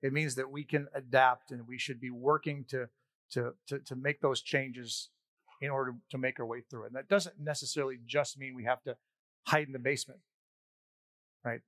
It 0.01 0.13
means 0.13 0.36
that 0.36 0.49
we 0.49 0.63
can 0.63 0.88
adapt 0.95 1.51
and 1.51 1.67
we 1.67 1.77
should 1.77 1.99
be 1.99 2.10
working 2.10 2.65
to 2.69 2.89
to 3.32 3.54
to, 3.67 3.80
to 3.80 3.96
make 3.96 4.22
those 4.22 4.41
changes 4.41 5.10
in 5.62 5.70
order 5.70 5.94
to 6.10 6.17
make 6.17 6.39
our 6.39 6.46
way 6.46 6.62
through 6.62 6.84
it. 6.84 6.88
And 6.88 6.96
that 6.96 7.08
doesn't 7.08 7.39
necessarily 7.39 8.00
just 8.06 8.38
mean 8.38 8.56
we 8.56 8.63
have 8.63 8.82
to 8.84 8.98
hide 9.46 9.67
in 9.67 9.74
the 9.74 9.80
basement, 9.80 10.20
right? 11.46 11.62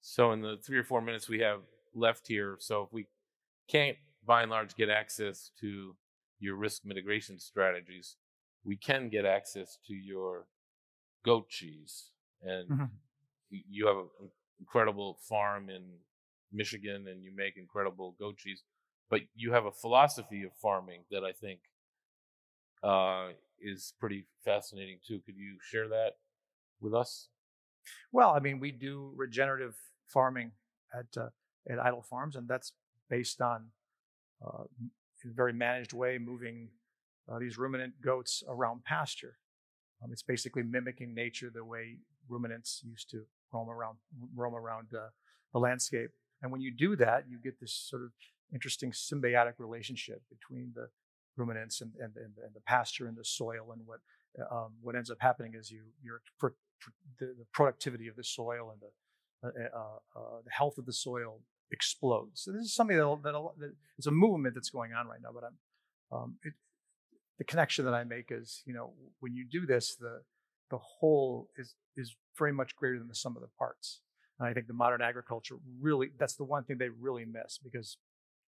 So 0.00 0.32
in 0.32 0.40
the 0.40 0.56
three 0.56 0.78
or 0.78 0.84
four 0.84 1.00
minutes 1.00 1.28
we 1.28 1.40
have 1.40 1.60
left 1.94 2.28
here. 2.28 2.56
So 2.60 2.82
if 2.82 2.92
we 2.92 3.06
can't, 3.68 3.96
by 4.24 4.42
and 4.42 4.50
large, 4.50 4.74
get 4.76 4.88
access 4.88 5.50
to 5.60 5.96
your 6.38 6.56
risk 6.56 6.82
mitigation 6.84 7.38
strategies, 7.38 8.16
we 8.64 8.76
can 8.76 9.08
get 9.08 9.24
access 9.24 9.78
to 9.86 9.94
your 9.94 10.46
goat 11.24 11.48
cheese. 11.48 12.10
And 12.42 12.70
mm-hmm. 12.70 12.84
you 13.50 13.86
have 13.86 13.96
an 13.96 14.30
incredible 14.58 15.18
farm 15.28 15.68
in 15.68 15.82
Michigan 16.52 17.06
and 17.08 17.22
you 17.22 17.32
make 17.34 17.56
incredible 17.56 18.14
goat 18.18 18.38
cheese. 18.38 18.62
But 19.10 19.22
you 19.34 19.52
have 19.52 19.66
a 19.66 19.72
philosophy 19.72 20.44
of 20.44 20.52
farming 20.62 21.00
that 21.10 21.24
I 21.24 21.32
think 21.32 21.60
uh, 22.82 23.30
is 23.60 23.92
pretty 23.98 24.26
fascinating 24.44 24.98
too. 25.06 25.20
Could 25.26 25.36
you 25.36 25.56
share 25.60 25.88
that 25.88 26.12
with 26.80 26.94
us? 26.94 27.28
Well, 28.12 28.30
I 28.30 28.38
mean, 28.38 28.60
we 28.60 28.70
do 28.70 29.12
regenerative 29.16 29.74
farming 30.06 30.52
at 30.94 31.20
uh, 31.20 31.28
at 31.68 31.78
Idyll 31.78 32.02
Farms, 32.02 32.36
and 32.36 32.48
that's 32.48 32.72
based 33.08 33.40
on 33.40 33.66
uh, 34.44 34.64
in 35.24 35.30
a 35.30 35.34
very 35.34 35.52
managed 35.52 35.92
way 35.92 36.18
moving 36.18 36.68
uh, 37.30 37.38
these 37.38 37.58
ruminant 37.58 38.00
goats 38.00 38.42
around 38.48 38.84
pasture. 38.84 39.36
Um, 40.02 40.10
it's 40.12 40.22
basically 40.22 40.62
mimicking 40.62 41.14
nature 41.14 41.50
the 41.52 41.64
way 41.64 41.96
ruminants 42.28 42.82
used 42.84 43.10
to 43.10 43.24
roam 43.52 43.68
around 43.68 43.98
roam 44.34 44.54
around 44.54 44.88
uh, 44.94 45.08
the 45.52 45.58
landscape. 45.58 46.10
And 46.42 46.50
when 46.50 46.60
you 46.60 46.72
do 46.72 46.96
that, 46.96 47.24
you 47.28 47.38
get 47.42 47.60
this 47.60 47.74
sort 47.74 48.02
of 48.02 48.12
interesting 48.52 48.92
symbiotic 48.92 49.54
relationship 49.58 50.22
between 50.28 50.72
the 50.74 50.88
ruminants 51.36 51.80
and, 51.80 51.92
and, 52.00 52.16
and, 52.16 52.34
and 52.44 52.54
the 52.54 52.60
pasture 52.66 53.06
and 53.06 53.16
the 53.16 53.24
soil. 53.24 53.72
And 53.72 53.82
what 53.86 54.00
um, 54.50 54.72
what 54.80 54.94
ends 54.94 55.10
up 55.10 55.18
happening 55.20 55.54
is 55.58 55.70
you 55.70 55.82
for 56.38 56.54
the, 57.18 57.26
the, 57.26 57.44
productivity 57.52 58.06
of 58.06 58.14
the 58.16 58.22
soil 58.22 58.72
and 58.72 58.80
the 58.80 58.90
uh, 59.48 59.76
uh, 59.76 60.20
uh, 60.20 60.40
the 60.44 60.50
health 60.50 60.78
of 60.78 60.86
the 60.86 60.92
soil 60.92 61.40
explodes. 61.72 62.42
So 62.42 62.52
this 62.52 62.62
is 62.62 62.74
something 62.74 62.96
that, 62.96 63.18
that, 63.22 64.06
a 64.06 64.10
movement 64.10 64.54
that's 64.54 64.70
going 64.70 64.92
on 64.92 65.06
right 65.06 65.20
now. 65.22 65.30
But 65.34 65.44
I'm, 65.44 66.16
um, 66.16 66.36
it, 66.44 66.52
the 67.38 67.44
connection 67.44 67.84
that 67.86 67.94
I 67.94 68.04
make 68.04 68.26
is, 68.30 68.62
you 68.66 68.74
know, 68.74 68.92
when 69.20 69.34
you 69.34 69.46
do 69.50 69.66
this, 69.66 69.96
the 69.96 70.20
the 70.70 70.78
whole 70.78 71.48
is 71.58 71.74
is 71.96 72.14
very 72.38 72.52
much 72.52 72.76
greater 72.76 72.98
than 72.98 73.08
the 73.08 73.14
sum 73.14 73.36
of 73.36 73.42
the 73.42 73.48
parts. 73.58 74.00
And 74.38 74.48
I 74.48 74.54
think 74.54 74.66
the 74.66 74.74
modern 74.74 75.02
agriculture 75.02 75.56
really 75.80 76.10
that's 76.18 76.36
the 76.36 76.44
one 76.44 76.64
thing 76.64 76.78
they 76.78 76.88
really 76.88 77.24
miss 77.24 77.58
because 77.58 77.96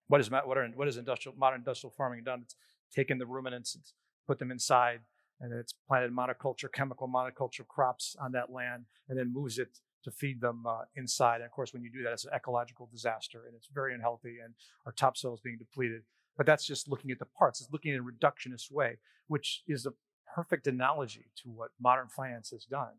what 0.08 0.20
is 0.20 0.30
what 0.30 0.58
are 0.58 0.66
what 0.74 0.88
is 0.88 0.96
industrial 0.96 1.36
modern 1.36 1.60
industrial 1.60 1.92
farming 1.96 2.24
done? 2.24 2.42
It's 2.44 2.56
taken 2.94 3.18
the 3.18 3.26
ruminants, 3.26 3.74
it's 3.74 3.94
put 4.26 4.38
them 4.38 4.50
inside, 4.50 5.00
and 5.40 5.52
it's 5.52 5.74
planted 5.88 6.12
monoculture, 6.12 6.72
chemical 6.72 7.08
monoculture 7.08 7.66
crops 7.66 8.16
on 8.20 8.32
that 8.32 8.50
land, 8.50 8.84
and 9.08 9.18
then 9.18 9.32
moves 9.32 9.58
it 9.58 9.78
to 10.04 10.10
feed 10.10 10.40
them 10.40 10.64
uh, 10.66 10.82
inside. 10.96 11.36
And 11.36 11.44
of 11.44 11.52
course, 11.52 11.72
when 11.72 11.82
you 11.82 11.90
do 11.90 12.02
that, 12.02 12.12
it's 12.12 12.24
an 12.24 12.32
ecological 12.34 12.88
disaster 12.90 13.42
and 13.46 13.54
it's 13.54 13.68
very 13.72 13.94
unhealthy, 13.94 14.36
and 14.44 14.54
our 14.86 14.92
topsoil 14.92 15.34
is 15.34 15.40
being 15.40 15.58
depleted. 15.58 16.02
But 16.36 16.46
that's 16.46 16.66
just 16.66 16.88
looking 16.88 17.10
at 17.10 17.18
the 17.18 17.26
parts. 17.26 17.60
It's 17.60 17.70
looking 17.70 17.92
in 17.92 18.00
a 18.00 18.02
reductionist 18.02 18.70
way, 18.70 18.98
which 19.28 19.62
is 19.66 19.86
a 19.86 19.92
perfect 20.34 20.66
analogy 20.66 21.26
to 21.42 21.50
what 21.50 21.70
modern 21.80 22.08
finance 22.08 22.50
has 22.50 22.64
done. 22.64 22.94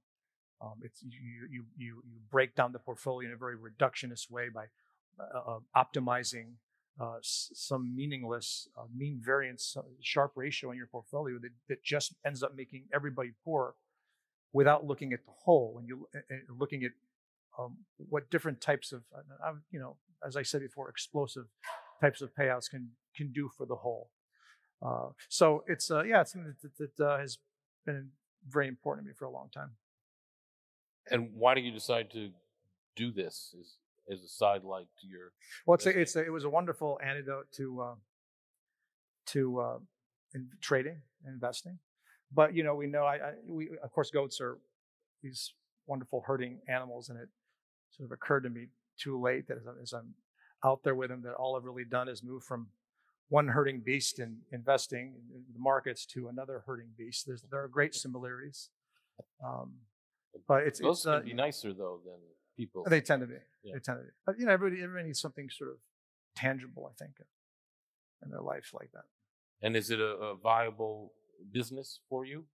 Um, 0.62 0.76
it's 0.82 1.02
you, 1.04 1.20
you 1.50 1.66
you 1.76 2.04
you 2.06 2.20
break 2.32 2.56
down 2.56 2.72
the 2.72 2.80
portfolio 2.80 3.28
in 3.28 3.34
a 3.34 3.38
very 3.38 3.56
reductionist 3.58 4.32
way 4.32 4.48
by 4.54 4.66
uh, 5.20 5.58
uh, 5.58 5.60
optimizing 5.76 6.54
uh, 7.00 7.18
some 7.22 7.96
meaningless 7.96 8.68
uh, 8.78 8.84
mean 8.96 9.20
variance 9.24 9.76
Sharpe 10.02 10.34
ratio 10.36 10.72
in 10.72 10.78
your 10.78 10.88
portfolio 10.88 11.38
that, 11.42 11.52
that 11.68 11.84
just 11.84 12.14
ends 12.26 12.44
up 12.44 12.56
making 12.56 12.84
everybody 12.94 13.32
poor 13.44 13.76
without 14.52 14.86
looking 14.86 15.12
at 15.14 15.26
the 15.26 15.32
whole. 15.32 15.78
And 15.80 15.88
you 15.88 16.08
looking 16.60 16.84
at 16.84 16.92
um, 17.58 17.78
what 17.98 18.30
different 18.30 18.62
types 18.62 18.92
of 18.92 19.04
uh, 19.16 19.54
you 19.72 19.80
know 19.80 19.98
as 20.26 20.36
i 20.36 20.42
said 20.42 20.62
before 20.62 20.90
explosive 20.90 21.46
types 22.02 22.22
of 22.22 22.34
payouts 22.36 22.70
can 22.70 22.90
can 23.16 23.32
do 23.32 23.50
for 23.58 23.66
the 23.66 23.76
whole. 23.76 24.10
Uh, 24.82 25.10
so 25.30 25.64
it's 25.68 25.90
uh, 25.90 26.04
yeah 26.04 26.22
it's 26.22 26.34
something 26.34 26.54
that, 26.62 26.92
that, 26.98 27.06
uh, 27.06 27.18
has 27.18 27.38
been 27.86 28.10
very 28.48 28.68
important 28.68 29.06
to 29.06 29.10
me 29.10 29.14
for 29.18 29.26
a 29.26 29.32
long 29.32 29.50
time. 29.54 29.72
And 31.10 31.32
why 31.34 31.54
did 31.54 31.64
you 31.64 31.72
decide 31.72 32.12
to 32.12 32.30
do 32.96 33.12
this? 33.12 33.56
As, 33.60 33.76
as 34.12 34.22
a 34.22 34.28
side 34.28 34.63
light 34.63 34.88
to 35.00 35.08
your 35.08 35.32
well 35.66 35.76
it's, 35.76 35.86
a, 35.86 36.00
it's 36.00 36.16
a, 36.16 36.26
it 36.26 36.32
was 36.32 36.44
a 36.44 36.50
wonderful 36.50 37.00
antidote 37.04 37.48
to 37.52 37.82
uh, 37.82 37.96
to 39.26 39.60
uh, 39.60 39.78
in 40.34 40.48
trading 40.62 41.02
and 41.26 41.34
investing 41.34 41.80
but 42.34 42.56
you 42.56 42.63
know, 42.63 42.76
we 42.76 42.88
know 42.88 43.04
I, 43.04 43.16
I 43.16 43.32
we 43.48 43.70
of 43.84 43.92
course 43.92 44.10
goats 44.10 44.42
are 44.42 44.58
these 45.22 45.54
wonderful 45.86 46.24
herding 46.26 46.60
animals, 46.68 47.10
and 47.10 47.20
it 47.20 47.30
sort 47.92 48.08
of 48.08 48.12
occurred 48.12 48.44
to 48.44 48.50
me 48.50 48.68
too 48.98 49.20
late 49.22 49.48
that 49.48 49.58
as 49.58 49.68
I'm, 49.68 49.76
as 49.82 49.94
I'm 49.94 50.13
out 50.66 50.84
there 50.84 50.96
with 50.96 51.10
them, 51.10 51.22
that 51.24 51.34
all 51.34 51.56
I've 51.56 51.66
really 51.66 51.86
done 51.86 52.08
is 52.08 52.24
move 52.24 52.44
from 52.44 52.68
one 53.30 53.48
herding 53.48 53.82
beast 53.82 54.20
in 54.20 54.38
investing 54.52 55.16
in 55.34 55.44
the 55.54 55.60
markets 55.60 56.06
to 56.08 56.28
another 56.28 56.63
herding 56.66 56.89
beast. 56.98 57.26
There's, 57.26 57.44
there 57.50 57.63
are 57.63 57.68
great 57.68 57.96
similarities. 57.96 58.70
Um, 59.44 59.74
but 60.48 60.63
it's, 60.63 60.80
Those 60.80 60.98
it's 60.98 61.06
can 61.06 61.13
uh, 61.13 61.20
be 61.20 61.34
nicer 61.34 61.74
though 61.74 62.00
than 62.04 62.16
people. 62.58 62.86
they 62.88 63.02
tend 63.02 63.22
to 63.22 63.28
be. 63.28 63.36
Yeah. 63.63 63.74
They 63.76 63.80
tend 63.80 64.00
to 64.00 64.04
be. 64.04 64.10
But 64.26 64.39
you 64.39 64.46
know, 64.46 64.52
everybody, 64.52 64.82
everybody 64.84 65.08
needs 65.08 65.22
something 65.22 65.50
sort 65.50 65.70
of 65.72 65.78
tangible, 66.36 66.89
I 66.92 66.94
think, 67.02 67.13
in 68.24 68.30
their 68.32 68.42
life 68.42 68.72
like 68.74 68.92
that. 68.94 69.06
and 69.62 69.76
is 69.76 69.89
it 69.89 70.00
a, 70.00 70.16
a 70.32 70.36
viable 70.36 71.13
business 71.52 72.00
for 72.10 72.26
you? 72.26 72.46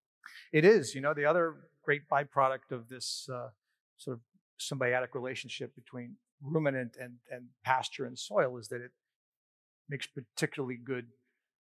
It 0.51 0.65
is, 0.65 0.93
you 0.95 1.01
know, 1.01 1.13
the 1.13 1.25
other 1.25 1.55
great 1.83 2.07
byproduct 2.09 2.71
of 2.71 2.87
this 2.89 3.27
uh, 3.33 3.49
sort 3.97 4.17
of 4.17 4.21
symbiotic 4.59 5.13
relationship 5.13 5.73
between 5.75 6.15
ruminant 6.41 6.97
and, 6.99 7.13
and 7.31 7.45
pasture 7.63 8.05
and 8.05 8.17
soil 8.17 8.57
is 8.57 8.67
that 8.69 8.81
it 8.81 8.91
makes 9.89 10.07
particularly 10.07 10.77
good 10.77 11.07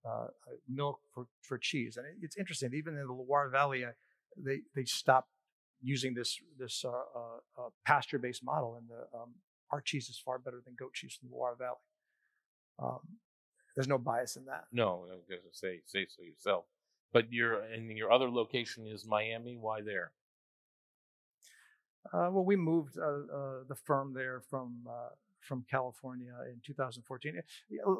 uh, 0.04 0.24
uh, 0.24 0.28
milk 0.68 1.00
for, 1.14 1.26
for 1.42 1.58
cheese. 1.58 1.96
And 1.96 2.06
it, 2.06 2.14
it's 2.22 2.36
interesting, 2.36 2.72
even 2.74 2.94
in 2.94 3.06
the 3.06 3.12
Loire 3.12 3.48
Valley, 3.48 3.84
uh, 3.84 3.90
they, 4.36 4.60
they 4.74 4.84
stopped 4.84 5.30
using 5.82 6.14
this, 6.14 6.38
this 6.58 6.84
uh, 6.84 6.88
uh, 6.88 7.64
uh, 7.66 7.68
pasture 7.84 8.18
based 8.18 8.44
model, 8.44 8.76
and 8.76 8.88
the, 8.88 9.18
um, 9.18 9.34
our 9.70 9.80
cheese 9.80 10.08
is 10.08 10.18
far 10.18 10.38
better 10.38 10.62
than 10.64 10.74
goat 10.78 10.94
cheese 10.94 11.16
from 11.18 11.28
the 11.28 11.34
Loire 11.34 11.56
Valley. 11.58 11.76
Um, 12.78 13.00
there's 13.74 13.88
no 13.88 13.98
bias 13.98 14.36
in 14.36 14.46
that. 14.46 14.64
No, 14.72 15.06
I 15.10 15.14
was 15.14 15.26
going 15.28 15.40
to 15.42 15.56
say 15.56 15.80
say 15.84 16.06
so 16.08 16.22
yourself. 16.22 16.64
But 17.12 17.32
your 17.32 17.60
and 17.62 17.90
your 17.96 18.10
other 18.10 18.30
location 18.30 18.86
is 18.86 19.06
Miami. 19.06 19.56
Why 19.56 19.82
there? 19.82 20.12
Uh, 22.12 22.30
well, 22.30 22.44
we 22.44 22.56
moved 22.56 22.96
uh, 22.98 23.02
uh, 23.02 23.64
the 23.68 23.74
firm 23.74 24.14
there 24.14 24.40
from 24.48 24.86
uh, 24.88 25.10
from 25.40 25.64
California 25.70 26.32
in 26.46 26.60
2014. 26.64 27.40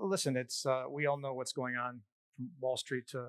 Listen, 0.03 0.37
it's 0.37 0.67
uh, 0.67 0.85
we 0.89 1.07
all 1.07 1.19
know 1.19 1.35
what's 1.35 1.53
going 1.53 1.77
on 1.77 2.01
from 2.35 2.51
Wall 2.61 2.77
Street 2.77 3.07
to 3.09 3.29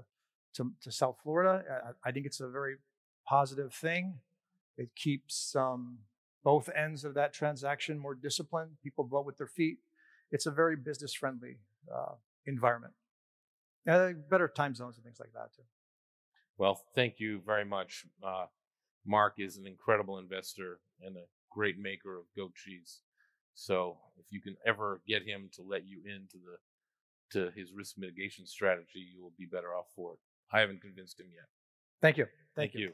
to, 0.55 0.71
to 0.81 0.91
South 0.91 1.17
Florida. 1.23 1.63
I, 2.03 2.09
I 2.09 2.11
think 2.11 2.25
it's 2.25 2.39
a 2.39 2.47
very 2.47 2.75
positive 3.27 3.73
thing. 3.73 4.19
It 4.77 4.89
keeps 4.95 5.55
um, 5.55 5.99
both 6.43 6.69
ends 6.75 7.03
of 7.03 7.13
that 7.15 7.33
transaction 7.33 7.97
more 7.97 8.15
disciplined. 8.15 8.71
People 8.83 9.05
vote 9.05 9.25
with 9.25 9.37
their 9.37 9.47
feet. 9.47 9.79
It's 10.31 10.45
a 10.45 10.51
very 10.51 10.75
business 10.75 11.13
friendly 11.13 11.57
uh, 11.93 12.13
environment. 12.45 12.93
Uh, 13.89 14.11
better 14.29 14.47
time 14.47 14.75
zones 14.75 14.97
and 14.97 15.05
things 15.05 15.19
like 15.19 15.31
that 15.33 15.53
too. 15.55 15.63
Well, 16.57 16.81
thank 16.95 17.19
you 17.19 17.41
very 17.45 17.65
much. 17.65 18.05
Uh, 18.23 18.45
Mark 19.05 19.35
is 19.37 19.57
an 19.57 19.65
incredible 19.65 20.17
investor 20.17 20.79
and 21.01 21.15
a 21.15 21.25
great 21.51 21.79
maker 21.79 22.17
of 22.17 22.25
goat 22.35 22.53
cheese. 22.55 23.01
So 23.53 23.97
if 24.19 24.25
you 24.29 24.41
can 24.41 24.55
ever 24.65 25.01
get 25.07 25.23
him 25.23 25.49
to 25.53 25.63
let 25.63 25.87
you 25.87 25.99
into 26.05 26.37
the 26.37 26.57
to 27.29 27.51
his 27.51 27.73
risk 27.73 27.97
mitigation 27.97 28.45
strategy, 28.45 29.05
you 29.13 29.21
will 29.21 29.33
be 29.37 29.45
better 29.45 29.75
off 29.75 29.87
for 29.95 30.13
it. 30.13 30.19
I 30.51 30.61
haven't 30.61 30.81
convinced 30.81 31.19
him 31.19 31.27
yet. 31.33 31.47
Thank 32.01 32.17
you. 32.17 32.27
Thank 32.55 32.73
you. 32.73 32.93